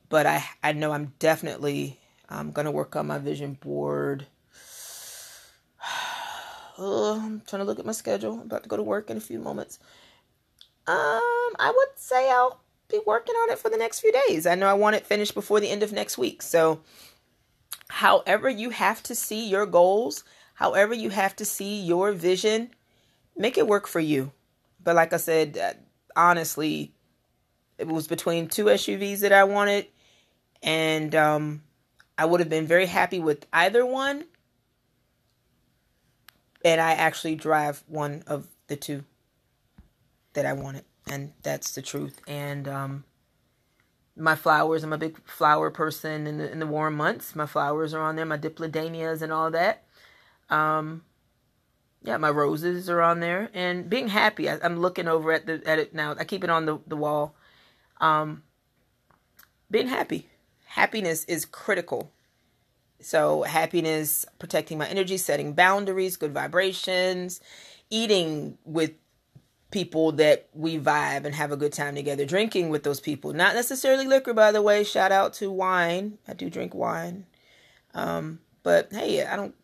But 0.08 0.26
i 0.26 0.44
i 0.62 0.72
know 0.72 0.92
i'm 0.92 1.12
definitely 1.18 1.98
i'm 2.28 2.52
gonna 2.52 2.70
work 2.70 2.96
on 2.96 3.06
my 3.06 3.18
vision 3.18 3.54
board. 3.54 4.26
Oh, 6.78 7.20
i'm 7.22 7.42
trying 7.46 7.60
to 7.60 7.66
look 7.66 7.78
at 7.78 7.84
my 7.84 7.92
schedule. 7.92 8.32
I'm 8.32 8.46
about 8.46 8.62
to 8.62 8.68
go 8.68 8.78
to 8.78 8.82
work 8.82 9.10
in 9.10 9.18
a 9.18 9.20
few 9.20 9.38
moments. 9.38 9.78
Um 10.86 10.96
i 11.58 11.70
would 11.74 11.98
say 11.98 12.30
i'll 12.30 12.61
be 12.92 13.00
working 13.06 13.34
on 13.34 13.50
it 13.50 13.58
for 13.58 13.70
the 13.70 13.76
next 13.76 14.00
few 14.00 14.12
days. 14.28 14.46
I 14.46 14.54
know 14.54 14.66
I 14.66 14.74
want 14.74 14.96
it 14.96 15.06
finished 15.06 15.34
before 15.34 15.58
the 15.58 15.70
end 15.70 15.82
of 15.82 15.92
next 15.92 16.16
week. 16.16 16.42
So, 16.42 16.80
however, 17.88 18.48
you 18.48 18.70
have 18.70 19.02
to 19.04 19.14
see 19.14 19.48
your 19.48 19.66
goals, 19.66 20.22
however, 20.54 20.94
you 20.94 21.10
have 21.10 21.34
to 21.36 21.44
see 21.44 21.80
your 21.80 22.12
vision, 22.12 22.70
make 23.36 23.58
it 23.58 23.66
work 23.66 23.88
for 23.88 24.00
you. 24.00 24.30
But, 24.82 24.94
like 24.94 25.12
I 25.12 25.16
said, 25.16 25.58
uh, 25.58 25.72
honestly, 26.14 26.92
it 27.78 27.88
was 27.88 28.06
between 28.06 28.48
two 28.48 28.66
SUVs 28.66 29.20
that 29.20 29.32
I 29.32 29.44
wanted, 29.44 29.86
and 30.62 31.14
um, 31.14 31.62
I 32.16 32.26
would 32.26 32.40
have 32.40 32.50
been 32.50 32.66
very 32.66 32.86
happy 32.86 33.18
with 33.18 33.46
either 33.52 33.84
one. 33.84 34.24
And 36.64 36.80
I 36.80 36.92
actually 36.92 37.34
drive 37.34 37.82
one 37.88 38.22
of 38.28 38.46
the 38.68 38.76
two 38.76 39.04
that 40.34 40.46
I 40.46 40.52
wanted 40.52 40.84
and 41.10 41.32
that's 41.42 41.72
the 41.72 41.82
truth. 41.82 42.20
And 42.26 42.68
um, 42.68 43.04
my 44.16 44.34
flowers, 44.34 44.84
I'm 44.84 44.92
a 44.92 44.98
big 44.98 45.18
flower 45.26 45.70
person 45.70 46.26
in 46.26 46.38
the 46.38 46.50
in 46.50 46.58
the 46.58 46.66
warm 46.66 46.96
months. 46.96 47.34
My 47.34 47.46
flowers 47.46 47.94
are 47.94 48.02
on 48.02 48.16
there, 48.16 48.26
my 48.26 48.38
dipladenias 48.38 49.22
and 49.22 49.32
all 49.32 49.50
that. 49.50 49.84
Um, 50.50 51.02
yeah, 52.04 52.16
my 52.16 52.30
roses 52.30 52.90
are 52.90 53.00
on 53.00 53.20
there, 53.20 53.48
and 53.54 53.88
being 53.88 54.08
happy. 54.08 54.50
I, 54.50 54.58
am 54.62 54.80
looking 54.80 55.08
over 55.08 55.32
at 55.32 55.46
the 55.46 55.62
at 55.66 55.78
it 55.78 55.94
now. 55.94 56.14
I 56.18 56.24
keep 56.24 56.44
it 56.44 56.50
on 56.50 56.66
the 56.66 56.78
the 56.86 56.96
wall. 56.96 57.34
Um, 58.00 58.42
being 59.70 59.88
happy, 59.88 60.28
happiness 60.66 61.24
is 61.24 61.44
critical. 61.44 62.12
So 63.00 63.42
happiness, 63.42 64.24
protecting 64.38 64.78
my 64.78 64.86
energy, 64.88 65.16
setting 65.16 65.54
boundaries, 65.54 66.16
good 66.16 66.32
vibrations, 66.32 67.40
eating 67.90 68.58
with 68.64 68.92
people 69.72 70.12
that 70.12 70.48
we 70.54 70.78
vibe 70.78 71.24
and 71.24 71.34
have 71.34 71.50
a 71.50 71.56
good 71.56 71.72
time 71.72 71.94
together 71.94 72.24
drinking 72.24 72.68
with 72.68 72.84
those 72.84 73.00
people. 73.00 73.32
Not 73.32 73.54
necessarily 73.54 74.06
liquor 74.06 74.32
by 74.32 74.52
the 74.52 74.62
way. 74.62 74.84
Shout 74.84 75.10
out 75.10 75.32
to 75.34 75.50
wine. 75.50 76.18
I 76.28 76.34
do 76.34 76.48
drink 76.48 76.74
wine. 76.74 77.26
Um, 77.94 78.38
but 78.62 78.88
hey 78.92 79.24
i 79.26 79.34
don't 79.36 79.54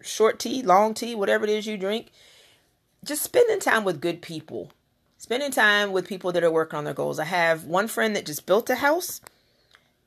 short 0.00 0.38
tea 0.38 0.62
long 0.62 0.94
tea 0.94 1.14
whatever 1.14 1.44
it 1.44 1.50
is 1.50 1.66
you 1.66 1.76
drink. 1.76 2.10
Just 3.04 3.22
spending 3.22 3.60
time 3.60 3.84
with 3.84 4.00
good 4.00 4.22
people. 4.22 4.72
Spending 5.18 5.50
time 5.50 5.92
with 5.92 6.08
people 6.08 6.32
that 6.32 6.42
are 6.42 6.50
working 6.50 6.78
on 6.78 6.84
their 6.84 6.94
goals. 6.94 7.18
I 7.18 7.24
have 7.24 7.64
one 7.64 7.88
friend 7.88 8.16
that 8.16 8.26
just 8.26 8.46
built 8.46 8.70
a 8.70 8.76
house 8.76 9.20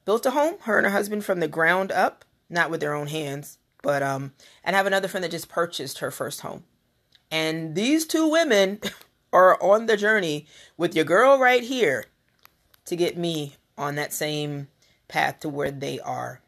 built 0.06 0.26
a 0.26 0.32
home 0.32 0.56
her 0.62 0.78
and 0.78 0.86
her 0.86 0.93
husband 0.93 1.26
from 1.26 1.39
the 1.39 1.48
ground 1.48 1.91
up 1.91 2.26
not 2.50 2.69
with 2.69 2.80
their 2.80 2.93
own 2.93 3.08
hands 3.08 3.58
but 3.86 4.02
um 4.02 4.34
and 4.63 4.76
I 4.76 4.78
have 4.78 4.88
another 4.88 5.08
friend 5.08 5.24
that 5.24 5.32
just 5.32 5.48
purchased 5.48 6.00
her 6.00 6.10
first 6.10 6.41
home. 6.41 6.63
And 7.32 7.76
these 7.76 8.06
two 8.06 8.28
women 8.28 8.80
are 9.36 9.62
on 9.62 9.86
the 9.86 9.98
journey 9.98 10.48
with 10.78 10.95
your 10.95 11.06
girl 11.06 11.38
right 11.38 11.63
here 11.63 12.06
to 12.86 12.95
get 12.95 13.17
me 13.17 13.56
on 13.78 13.95
that 13.95 14.13
same 14.13 14.67
path 15.08 15.41
to 15.41 15.50
where 15.50 15.71
they 15.71 16.00
are. 16.00 16.41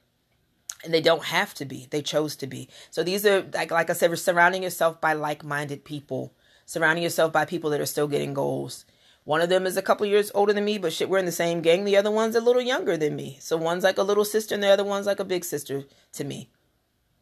And 0.84 0.94
they 0.94 1.02
don't 1.02 1.26
have 1.26 1.54
to 1.56 1.66
be. 1.66 1.88
They 1.90 2.02
chose 2.02 2.36
to 2.38 2.48
be. 2.48 2.70
So 2.92 3.04
these 3.04 3.26
are 3.26 3.46
like 3.54 3.72
like 3.72 3.90
I 3.90 3.94
said, 3.94 4.10
we're 4.10 4.16
surrounding 4.16 4.64
yourself 4.64 5.02
by 5.02 5.14
like-minded 5.14 5.84
people. 5.84 6.34
Surrounding 6.66 7.04
yourself 7.04 7.34
by 7.34 7.46
people 7.46 7.70
that 7.72 7.82
are 7.82 7.86
still 7.86 8.08
getting 8.08 8.34
goals. 8.34 8.86
One 9.24 9.42
of 9.42 9.50
them 9.50 9.66
is 9.66 9.76
a 9.76 9.82
couple 9.82 10.06
years 10.06 10.32
older 10.34 10.54
than 10.54 10.64
me, 10.64 10.78
but 10.78 10.94
shit, 10.94 11.10
we're 11.10 11.18
in 11.18 11.26
the 11.26 11.32
same 11.34 11.62
gang. 11.62 11.84
The 11.84 11.98
other 11.98 12.12
one's 12.12 12.36
a 12.36 12.42
little 12.42 12.62
younger 12.62 12.96
than 12.96 13.16
me. 13.16 13.38
So 13.42 13.58
one's 13.58 13.84
like 13.84 13.98
a 13.98 14.04
little 14.04 14.24
sister 14.24 14.56
and 14.56 14.64
the 14.64 14.70
other 14.70 14.86
one's 14.86 15.06
like 15.06 15.20
a 15.20 15.26
big 15.26 15.44
sister 15.44 15.84
to 16.14 16.24
me. 16.24 16.50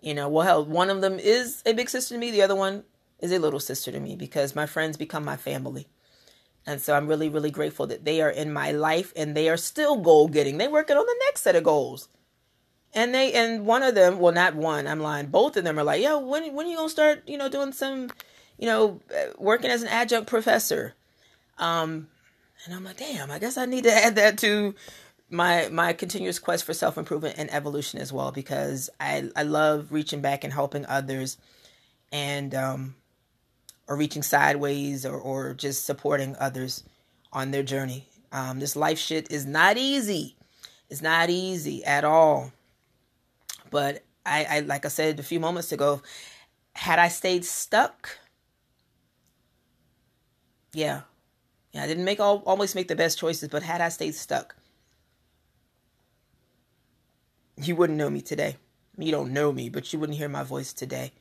You 0.01 0.13
know, 0.13 0.30
well, 0.30 0.45
hell, 0.45 0.65
one 0.65 0.91
of 0.91 1.01
them 1.01 1.17
is 1.17 1.63
a 1.65 1.73
big 1.73 1.89
sister 1.89 2.13
to 2.13 2.19
me. 2.19 2.30
The 2.30 2.43
other 2.43 2.56
one 2.56 2.84
is 3.19 3.32
a 3.32 3.39
little 3.39 3.60
sister 3.60 3.91
to 3.91 3.99
me 3.99 4.15
because 4.15 4.56
my 4.56 4.65
friends 4.65 4.97
become 4.97 5.23
my 5.23 5.38
family. 5.38 5.88
And 6.65 6.82
so 6.82 6.95
I'm 6.95 7.08
really, 7.08 7.30
really 7.30 7.51
grateful 7.51 7.88
that 7.88 8.06
they 8.06 8.21
are 8.21 8.30
in 8.30 8.51
my 8.51 8.71
life 8.71 9.13
and 9.15 9.36
they 9.36 9.49
are 9.49 9.58
still 9.58 9.97
goal 9.97 10.28
getting. 10.28 10.58
They're 10.58 10.71
working 10.71 10.97
on 10.97 11.06
the 11.06 11.21
next 11.28 11.41
set 11.41 11.56
of 11.56 11.63
goals. 11.63 12.10
And 12.93 13.13
they 13.13 13.34
and 13.34 13.65
one 13.65 13.84
of 13.84 13.93
them, 13.93 14.19
well 14.19 14.34
not 14.34 14.56
one, 14.56 14.88
I'm 14.88 15.01
lying. 15.01 15.28
Both 15.28 15.58
of 15.58 15.63
them 15.63 15.78
are 15.78 15.84
like, 15.84 16.01
yo, 16.01 16.19
when 16.19 16.54
when 16.54 16.65
are 16.65 16.69
you 16.69 16.78
gonna 16.78 16.89
start, 16.89 17.28
you 17.28 17.38
know, 17.38 17.49
doing 17.49 17.73
some, 17.73 18.10
you 18.58 18.67
know, 18.67 19.01
working 19.38 19.69
as 19.69 19.84
an 19.84 19.89
adjunct 19.89 20.30
professor? 20.30 20.95
Um, 21.58 22.08
and 22.65 22.73
I'm 22.73 22.86
like, 22.86 22.97
damn, 22.97 23.32
I 23.32 23.38
guess 23.38 23.58
I 23.58 23.65
need 23.65 23.84
to 23.84 23.93
add 23.93 24.15
that 24.15 24.38
to 24.39 24.73
my 25.30 25.67
my 25.69 25.93
continuous 25.93 26.39
quest 26.39 26.63
for 26.63 26.73
self 26.73 26.97
improvement 26.97 27.36
and 27.38 27.51
evolution 27.54 27.99
as 27.99 28.13
well 28.13 28.32
because 28.32 28.89
I 28.99 29.30
I 29.36 29.43
love 29.43 29.91
reaching 29.91 30.21
back 30.21 30.43
and 30.43 30.54
helping 30.54 30.86
others, 30.86 31.38
and 32.12 32.56
um, 32.56 32.95
or 33.88 33.95
reaching 33.95 34.24
sideways 34.24 35.06
or, 35.06 35.17
or 35.17 35.54
just 35.54 35.86
supporting 35.86 36.36
others 36.39 36.84
on 37.32 37.52
their 37.52 37.63
journey. 37.63 38.08
Um, 38.32 38.60
this 38.60 38.76
life 38.76 38.98
shit 38.98 39.32
is 39.32 39.45
not 39.45 39.78
easy. 39.78 40.36
It's 40.89 41.02
not 41.02 41.30
easy 41.30 41.84
at 41.84 42.04
all. 42.04 42.52
But 43.71 44.04
I, 44.26 44.45
I, 44.45 44.60
like 44.62 44.86
I 44.86 44.89
said 44.89 45.19
a 45.19 45.24
few 45.24 45.39
moments 45.39 45.71
ago, 45.71 46.02
had 46.74 47.00
I 47.00 47.08
stayed 47.08 47.45
stuck, 47.45 48.17
yeah, 50.74 51.02
yeah, 51.71 51.84
I 51.84 51.88
didn't 51.88 52.06
make 52.06 52.19
all 52.19 52.43
always 52.45 52.76
make 52.76 52.88
the 52.88 52.95
best 52.95 53.17
choices, 53.17 53.50
but 53.50 53.63
had 53.63 53.82
I 53.82 53.89
stayed 53.89 54.15
stuck, 54.15 54.56
you 57.62 57.76
wouldn't 57.76 57.98
know 57.98 58.10
me 58.10 58.21
today. 58.21 58.58
You 58.98 59.12
don't 59.12 59.34
know 59.34 59.52
me, 59.52 59.69
but 59.69 59.91
you 59.91 60.00
wouldn't 60.00 60.17
hear 60.17 60.30
my 60.30 60.43
voice 60.43 60.74
today. 60.74 61.12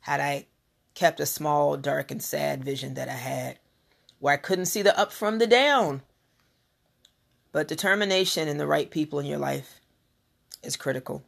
Had 0.00 0.20
I 0.20 0.46
kept 0.94 1.20
a 1.20 1.26
small, 1.26 1.76
dark, 1.76 2.10
and 2.10 2.22
sad 2.22 2.64
vision 2.64 2.94
that 2.94 3.08
I 3.08 3.12
had 3.12 3.58
where 4.18 4.34
I 4.34 4.38
couldn't 4.38 4.66
see 4.66 4.82
the 4.82 4.98
up 4.98 5.12
from 5.12 5.38
the 5.38 5.46
down. 5.46 6.02
But 7.52 7.68
determination 7.68 8.48
and 8.48 8.58
the 8.58 8.66
right 8.66 8.90
people 8.90 9.18
in 9.18 9.26
your 9.26 9.38
life 9.38 9.80
is 10.62 10.76
critical. 10.76 11.22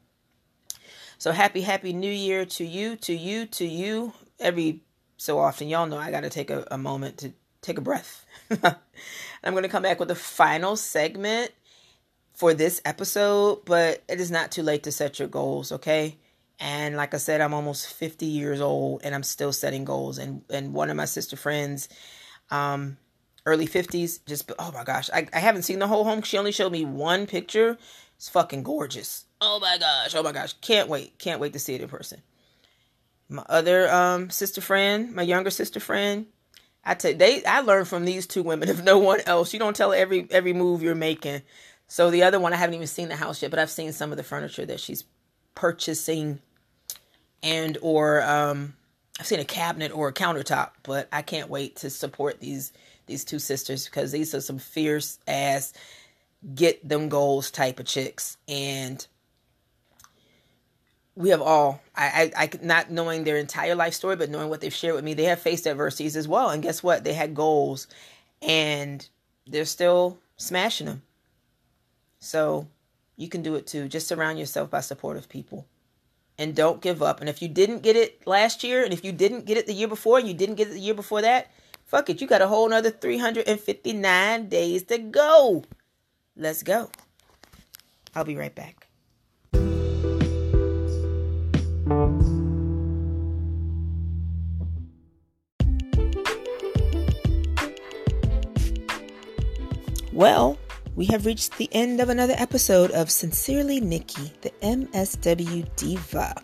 So 1.19 1.33
happy, 1.33 1.61
happy 1.61 1.93
new 1.93 2.11
year 2.11 2.45
to 2.47 2.65
you, 2.65 2.97
to 2.97 3.15
you, 3.15 3.47
to 3.47 3.67
you. 3.67 4.13
Every 4.39 4.81
so 5.17 5.39
often, 5.39 5.69
y'all 5.69 5.87
know 5.87 5.99
I 5.99 6.11
got 6.11 6.23
to 6.23 6.31
take 6.31 6.51
a, 6.51 6.67
a 6.71 6.79
moment 6.79 7.19
to 7.19 7.33
take 7.63 7.79
a 7.79 7.83
breath. 7.83 8.25
I'm 8.51 9.53
going 9.53 9.63
to 9.63 9.69
come 9.69 9.83
back 9.83 9.99
with 9.99 10.09
the 10.09 10.15
final 10.15 10.77
segment 10.77 11.53
for 12.35 12.53
this 12.55 12.83
episode, 12.85 13.65
but 13.65 14.03
it 14.09 14.21
is 14.21 14.31
not 14.31 14.51
too 14.51 14.63
late 14.63 14.83
to 14.83 14.93
set 14.93 15.19
your 15.19 15.29
goals, 15.29 15.73
okay? 15.73 16.19
And 16.59 16.97
like 16.97 17.13
I 17.13 17.19
said, 17.19 17.41
I'm 17.41 17.55
almost 17.55 17.93
50 17.93 18.27
years 18.27 18.61
old 18.61 19.03
and 19.05 19.15
I'm 19.15 19.23
still 19.23 19.53
setting 19.53 19.85
goals. 19.85 20.19
And 20.19 20.43
and 20.51 20.73
one 20.73 20.91
of 20.91 20.97
my 20.97 21.05
sister 21.05 21.37
friends, 21.37 21.89
um, 22.51 22.97
early 23.45 23.67
50s, 23.67 24.25
just 24.27 24.51
oh 24.59 24.73
my 24.73 24.85
gosh, 24.85 25.11
I, 25.13 25.27
I 25.33 25.39
haven't 25.39 25.63
seen 25.63 25.79
the 25.79 25.87
whole 25.87 26.05
home. 26.05 26.23
She 26.23 26.39
only 26.39 26.53
showed 26.53 26.73
me 26.73 26.85
one 26.85 27.27
picture. 27.27 27.77
It's 28.17 28.31
fucking 28.31 28.63
gorgeous. 28.63 29.27
Oh 29.41 29.61
my 29.61 29.77
gosh, 29.79 30.15
oh 30.15 30.23
my 30.23 30.33
gosh. 30.33 30.55
Can't 30.55 30.89
wait. 30.89 31.19
Can't 31.19 31.41
wait 31.41 31.53
to 31.53 31.59
see 31.59 31.75
it 31.75 31.83
in 31.83 31.89
person. 31.89 32.23
My 33.29 33.45
other 33.49 33.91
um 33.93 34.31
sister 34.31 34.63
friend, 34.63 35.15
my 35.15 35.23
younger 35.23 35.51
sister 35.51 35.81
friend, 35.81 36.27
I 36.85 36.95
tell 36.95 37.13
they 37.13 37.45
I 37.45 37.61
learned 37.61 37.89
from 37.89 38.07
these 38.07 38.27
two 38.27 38.43
women, 38.43 38.69
if 38.71 38.83
no 38.83 38.99
one 38.99 39.21
else. 39.27 39.53
You 39.53 39.59
don't 39.59 39.77
tell 39.77 39.93
every 39.93 40.27
every 40.31 40.55
move 40.55 40.83
you're 40.83 40.95
making. 40.95 41.43
So 41.89 42.11
the 42.11 42.23
other 42.25 42.41
one, 42.41 42.53
I 42.53 42.57
haven't 42.57 42.75
even 42.75 42.87
seen 42.87 43.09
the 43.09 43.17
house 43.17 43.43
yet, 43.43 43.51
but 43.51 43.61
I've 43.61 43.71
seen 43.71 43.93
some 43.93 44.11
of 44.11 44.17
the 44.17 44.25
furniture 44.25 44.67
that 44.67 44.81
she's 44.81 45.05
purchasing, 45.57 46.39
and 47.43 47.77
or 47.83 48.23
um, 48.23 48.75
I've 49.19 49.27
seen 49.27 49.41
a 49.41 49.45
cabinet 49.45 49.91
or 49.91 50.07
a 50.09 50.13
countertop. 50.13 50.71
But 50.85 51.09
I 51.11 51.23
can't 51.23 51.51
wait 51.51 51.77
to 51.77 51.91
support 51.91 52.39
these 52.39 52.73
these 53.07 53.25
two 53.25 53.41
sisters 53.41 53.87
because 53.87 54.13
these 54.13 54.33
are 54.37 54.41
some 54.41 54.59
fierce 54.59 55.19
ass 55.27 55.73
get 56.55 56.89
them 56.89 57.09
goals 57.09 57.51
type 57.51 57.81
of 57.81 57.87
chicks, 57.87 58.37
and 58.47 59.05
we 61.17 61.31
have 61.31 61.41
all 61.41 61.81
I, 61.97 62.31
I, 62.37 62.45
I 62.45 62.51
not 62.63 62.91
knowing 62.91 63.25
their 63.25 63.39
entire 63.39 63.75
life 63.75 63.95
story 63.95 64.17
but 64.17 64.31
knowing 64.31 64.51
what 64.51 64.61
they've 64.61 64.73
shared 64.73 64.95
with 64.95 65.05
me 65.05 65.15
they 65.15 65.25
have 65.25 65.41
faced 65.41 65.67
adversities 65.67 66.15
as 66.15 66.29
well. 66.29 66.51
And 66.51 66.63
guess 66.63 66.83
what? 66.83 67.03
They 67.03 67.15
had 67.15 67.35
goals 67.35 67.89
and 68.43 69.09
they're 69.47 69.65
still 69.65 70.19
smashing 70.37 70.87
them. 70.87 71.03
So 72.21 72.69
you 73.17 73.29
can 73.29 73.43
do 73.43 73.55
it 73.55 73.67
too. 73.67 73.89
Just 73.89 74.09
surround 74.09 74.39
yourself 74.39 74.71
by 74.71 74.81
supportive 74.81 75.29
people. 75.29 75.67
And 76.39 76.55
don't 76.55 76.83
give 76.83 77.03
up. 77.03 77.21
And 77.21 77.29
if 77.29 77.41
you 77.41 77.49
didn't 77.49 77.83
get 77.83 77.97
it 77.97 78.27
last 78.27 78.63
year 78.63 78.85
and 78.85 78.93
if 78.93 79.05
you 79.05 79.13
didn't 79.13 79.47
get 79.47 79.57
it 79.57 79.67
the 79.67 79.73
year 79.73 79.89
before 79.89 80.19
and 80.19 80.29
you 80.29 80.35
didn't 80.35 80.57
get 80.57 80.69
it 80.69 80.73
the 80.73 80.81
year 80.81 80.95
before 80.95 81.23
that 81.23 81.51
fuck 81.87 82.11
it. 82.11 82.21
You 82.21 82.27
got 82.27 82.43
a 82.43 82.49
whole 82.49 82.67
another 82.67 82.91
359 82.91 84.49
days 84.49 84.83
to 84.85 84.99
go. 84.99 85.65
Let's 86.37 86.63
go. 86.63 86.91
I'll 88.15 88.25
be 88.25 88.37
right 88.37 88.55
back. 88.55 88.89
Well, 100.13 100.59
we 100.97 101.05
have 101.05 101.27
reached 101.27 101.59
the 101.59 101.69
end 101.73 102.01
of 102.01 102.09
another 102.09 102.35
episode 102.39 102.91
of 102.93 103.11
Sincerely 103.11 103.81
Nikki, 103.81 104.33
the 104.41 104.51
MSW 104.63 105.69
Diva. 105.77 106.35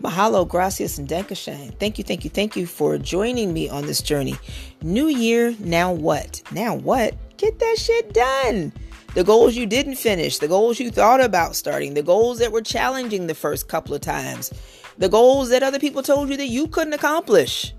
Mahalo, 0.00 0.48
gracias, 0.48 0.96
and 0.96 1.08
Dankeschön. 1.08 1.76
Thank 1.80 1.98
you, 1.98 2.04
thank 2.04 2.22
you, 2.22 2.30
thank 2.30 2.54
you 2.56 2.66
for 2.66 2.98
joining 2.98 3.52
me 3.52 3.68
on 3.68 3.84
this 3.84 4.00
journey. 4.00 4.36
New 4.80 5.08
year, 5.08 5.56
now 5.58 5.92
what? 5.92 6.40
Now 6.52 6.76
what? 6.76 7.14
Get 7.36 7.58
that 7.58 7.76
shit 7.78 8.14
done. 8.14 8.72
The 9.14 9.24
goals 9.24 9.56
you 9.56 9.66
didn't 9.66 9.96
finish, 9.96 10.38
the 10.38 10.48
goals 10.48 10.78
you 10.78 10.90
thought 10.90 11.20
about 11.20 11.56
starting, 11.56 11.94
the 11.94 12.02
goals 12.02 12.38
that 12.38 12.52
were 12.52 12.62
challenging 12.62 13.26
the 13.26 13.34
first 13.34 13.66
couple 13.68 13.92
of 13.92 14.02
times, 14.02 14.52
the 14.98 15.08
goals 15.08 15.48
that 15.48 15.64
other 15.64 15.80
people 15.80 16.02
told 16.02 16.28
you 16.28 16.36
that 16.36 16.48
you 16.48 16.68
couldn't 16.68 16.92
accomplish. 16.92 17.74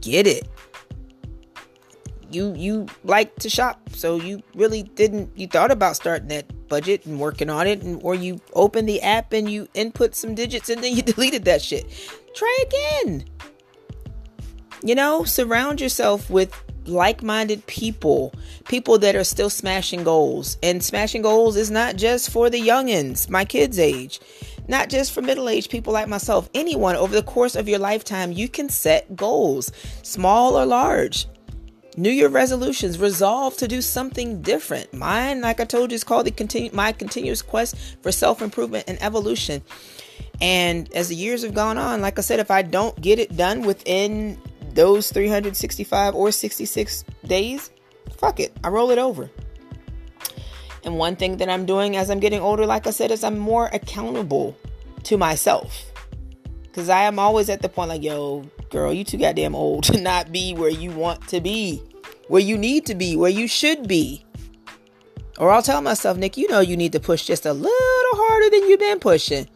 Get 0.00 0.26
it 0.26 0.49
you 2.30 2.54
you 2.54 2.86
like 3.04 3.34
to 3.36 3.50
shop. 3.50 3.80
So 3.92 4.16
you 4.16 4.42
really 4.54 4.82
didn't 4.82 5.30
you 5.36 5.46
thought 5.46 5.70
about 5.70 5.96
starting 5.96 6.28
that 6.28 6.68
budget 6.68 7.04
and 7.04 7.18
working 7.18 7.50
on 7.50 7.66
it 7.66 7.82
and 7.82 8.00
or 8.02 8.14
you 8.14 8.40
opened 8.54 8.88
the 8.88 9.02
app 9.02 9.32
and 9.32 9.50
you 9.50 9.68
input 9.74 10.14
some 10.14 10.34
digits 10.34 10.68
and 10.68 10.82
then 10.82 10.94
you 10.94 11.02
deleted 11.14 11.44
that 11.44 11.62
shit. 11.62 11.86
Try 12.34 12.64
again. 12.66 13.24
You 14.82 14.94
know 14.94 15.24
surround 15.24 15.80
yourself 15.80 16.30
with 16.30 16.54
like-minded 16.86 17.64
people 17.66 18.32
people 18.66 18.98
that 18.98 19.14
are 19.14 19.24
still 19.24 19.50
smashing 19.50 20.04
goals. 20.04 20.56
And 20.62 20.82
smashing 20.82 21.22
goals 21.22 21.56
is 21.56 21.70
not 21.70 21.96
just 21.96 22.30
for 22.30 22.48
the 22.48 22.60
youngins 22.60 23.28
my 23.28 23.44
kids 23.44 23.78
age 23.78 24.20
not 24.68 24.88
just 24.88 25.10
for 25.10 25.20
middle-aged 25.20 25.68
people 25.68 25.92
like 25.92 26.06
myself. 26.06 26.48
Anyone 26.54 26.94
over 26.94 27.12
the 27.12 27.24
course 27.24 27.56
of 27.56 27.68
your 27.68 27.80
lifetime 27.80 28.32
you 28.32 28.48
can 28.48 28.68
set 28.68 29.16
goals 29.16 29.72
small 30.02 30.56
or 30.56 30.64
large 30.64 31.26
New 31.96 32.10
Year 32.10 32.28
resolutions, 32.28 32.98
resolve 32.98 33.56
to 33.56 33.66
do 33.66 33.82
something 33.82 34.42
different. 34.42 34.92
Mine, 34.92 35.40
like 35.40 35.60
I 35.60 35.64
told 35.64 35.90
you, 35.90 35.96
is 35.96 36.04
called 36.04 36.26
the 36.26 36.30
continue 36.30 36.70
my 36.72 36.92
continuous 36.92 37.42
quest 37.42 37.76
for 38.02 38.12
self-improvement 38.12 38.84
and 38.86 39.02
evolution. 39.02 39.62
And 40.40 40.92
as 40.94 41.08
the 41.08 41.16
years 41.16 41.42
have 41.42 41.54
gone 41.54 41.78
on, 41.78 42.00
like 42.00 42.18
I 42.18 42.22
said, 42.22 42.40
if 42.40 42.50
I 42.50 42.62
don't 42.62 42.98
get 43.00 43.18
it 43.18 43.36
done 43.36 43.62
within 43.62 44.40
those 44.72 45.10
365 45.10 46.14
or 46.14 46.30
66 46.30 47.04
days, 47.26 47.70
fuck 48.16 48.40
it. 48.40 48.56
I 48.62 48.68
roll 48.68 48.90
it 48.90 48.98
over. 48.98 49.28
And 50.84 50.96
one 50.96 51.16
thing 51.16 51.36
that 51.38 51.50
I'm 51.50 51.66
doing 51.66 51.96
as 51.96 52.08
I'm 52.08 52.20
getting 52.20 52.40
older, 52.40 52.64
like 52.64 52.86
I 52.86 52.90
said, 52.90 53.10
is 53.10 53.22
I'm 53.22 53.38
more 53.38 53.68
accountable 53.72 54.56
to 55.04 55.18
myself. 55.18 55.89
Because 56.70 56.88
I 56.88 57.02
am 57.02 57.18
always 57.18 57.48
at 57.48 57.62
the 57.62 57.68
point 57.68 57.88
like, 57.88 58.02
yo, 58.02 58.44
girl, 58.70 58.92
you 58.92 59.02
too 59.02 59.18
goddamn 59.18 59.54
old 59.54 59.84
to 59.84 60.00
not 60.00 60.32
be 60.32 60.54
where 60.54 60.70
you 60.70 60.90
want 60.90 61.26
to 61.28 61.40
be, 61.40 61.82
where 62.28 62.40
you 62.40 62.56
need 62.56 62.86
to 62.86 62.94
be, 62.94 63.16
where 63.16 63.30
you 63.30 63.48
should 63.48 63.88
be. 63.88 64.24
Or 65.38 65.50
I'll 65.50 65.62
tell 65.62 65.80
myself, 65.80 66.18
Nick, 66.18 66.36
you 66.36 66.48
know 66.48 66.60
you 66.60 66.76
need 66.76 66.92
to 66.92 67.00
push 67.00 67.24
just 67.24 67.46
a 67.46 67.52
little 67.52 67.70
harder 67.72 68.50
than 68.50 68.68
you've 68.68 68.80
been 68.80 69.00
pushing. 69.00 69.48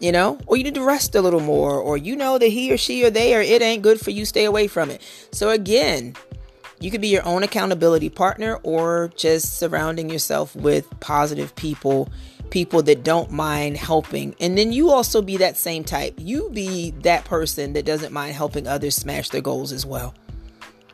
You 0.00 0.12
know, 0.12 0.38
or 0.46 0.56
you 0.56 0.64
need 0.64 0.74
to 0.74 0.84
rest 0.84 1.14
a 1.14 1.22
little 1.22 1.40
more, 1.40 1.78
or 1.78 1.96
you 1.96 2.16
know 2.16 2.36
that 2.36 2.48
he 2.48 2.72
or 2.72 2.76
she 2.76 3.04
or 3.04 3.10
they 3.10 3.34
or 3.34 3.40
it 3.40 3.62
ain't 3.62 3.82
good 3.82 4.00
for 4.00 4.10
you, 4.10 4.24
stay 4.24 4.44
away 4.44 4.66
from 4.66 4.90
it. 4.90 5.00
So 5.30 5.50
again, 5.50 6.14
you 6.80 6.90
could 6.90 7.00
be 7.00 7.08
your 7.08 7.24
own 7.24 7.42
accountability 7.42 8.10
partner 8.10 8.56
or 8.62 9.10
just 9.16 9.58
surrounding 9.58 10.10
yourself 10.10 10.54
with 10.56 10.88
positive 11.00 11.54
people 11.54 12.10
people 12.50 12.82
that 12.82 13.02
don't 13.02 13.30
mind 13.30 13.76
helping. 13.76 14.34
And 14.40 14.56
then 14.56 14.72
you 14.72 14.90
also 14.90 15.22
be 15.22 15.36
that 15.38 15.56
same 15.56 15.84
type. 15.84 16.14
You 16.18 16.50
be 16.50 16.90
that 17.02 17.24
person 17.24 17.72
that 17.72 17.84
doesn't 17.84 18.12
mind 18.12 18.34
helping 18.34 18.66
others 18.66 18.96
smash 18.96 19.30
their 19.30 19.40
goals 19.40 19.72
as 19.72 19.84
well. 19.84 20.14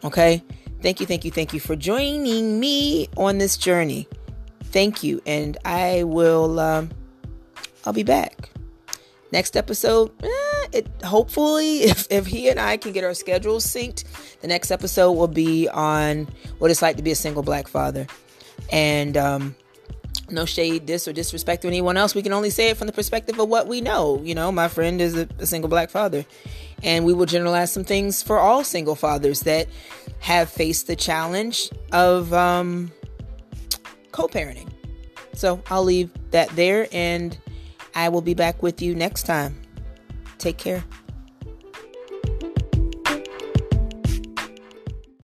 Okay? 0.05 0.43
Thank 0.83 1.01
you, 1.01 1.07
thank 1.07 1.25
you, 1.25 1.31
thank 1.31 1.53
you 1.53 1.61
for 1.61 1.77
joining 1.77 2.59
me 2.59 3.09
on 3.17 3.39
this 3.39 3.57
journey. 3.57 4.09
Thank 4.65 5.03
you. 5.03 5.21
And 5.27 5.59
I 5.65 6.05
will, 6.05 6.59
um, 6.59 6.91
I'll 7.85 7.93
be 7.93 8.03
back. 8.03 8.51
Next 9.33 9.57
episode, 9.57 10.11
eh, 10.23 10.67
it 10.73 10.89
hopefully, 11.05 11.79
if, 11.83 12.07
if 12.11 12.27
he 12.27 12.49
and 12.49 12.59
I 12.59 12.77
can 12.77 12.93
get 12.93 13.05
our 13.05 13.15
schedules 13.15 13.67
synced, 13.67 14.05
the 14.41 14.49
next 14.49 14.71
episode 14.71 15.13
will 15.13 15.29
be 15.29 15.69
on 15.69 16.29
what 16.59 16.71
it's 16.71 16.83
like 16.83 16.97
to 16.97 17.03
be 17.03 17.11
a 17.11 17.17
single 17.17 17.43
black 17.43 17.69
father. 17.69 18.07
And 18.73 19.17
um, 19.17 19.55
no 20.33 20.45
shade 20.45 20.87
this 20.87 21.07
or 21.07 21.13
disrespect 21.13 21.63
to 21.63 21.69
anyone 21.69 21.97
else. 21.97 22.15
We 22.15 22.23
can 22.23 22.33
only 22.33 22.51
say 22.51 22.71
it 22.71 22.77
from 22.77 22.87
the 22.87 22.93
perspective 22.93 23.39
of 23.39 23.49
what 23.49 23.67
we 23.67 23.81
know. 23.81 24.21
You 24.23 24.35
know 24.35 24.51
my 24.53 24.69
friend 24.69 25.01
is 25.01 25.17
a, 25.17 25.29
a, 25.39 25.47
single 25.47 25.69
black 25.69 25.91
father. 25.91 26.25
And 26.83 27.05
we 27.05 27.13
will 27.13 27.27
generalize 27.27 27.71
some 27.73 27.85
things 27.85 28.23
for 28.23 28.39
all 28.39 28.65
single 28.65 28.95
fathers 28.95 29.41
that 29.41 29.69
have 30.21 30.49
faced 30.49 30.87
the 30.87 30.97
challenge 30.97 31.71
of 31.93 32.33
um, 32.33 32.91
co-parenting. 34.13 34.69
So 35.35 35.63
i'll 35.69 35.85
leave 35.85 36.11
that 36.33 36.49
there 36.51 36.87
and 36.93 37.39
i 37.95 38.09
will 38.09 38.21
be 38.21 38.35
back 38.35 38.63
with 38.63 38.83
you 38.83 38.95
next 38.95 39.25
time. 39.25 39.61
Take 40.39 40.59
care 40.59 40.85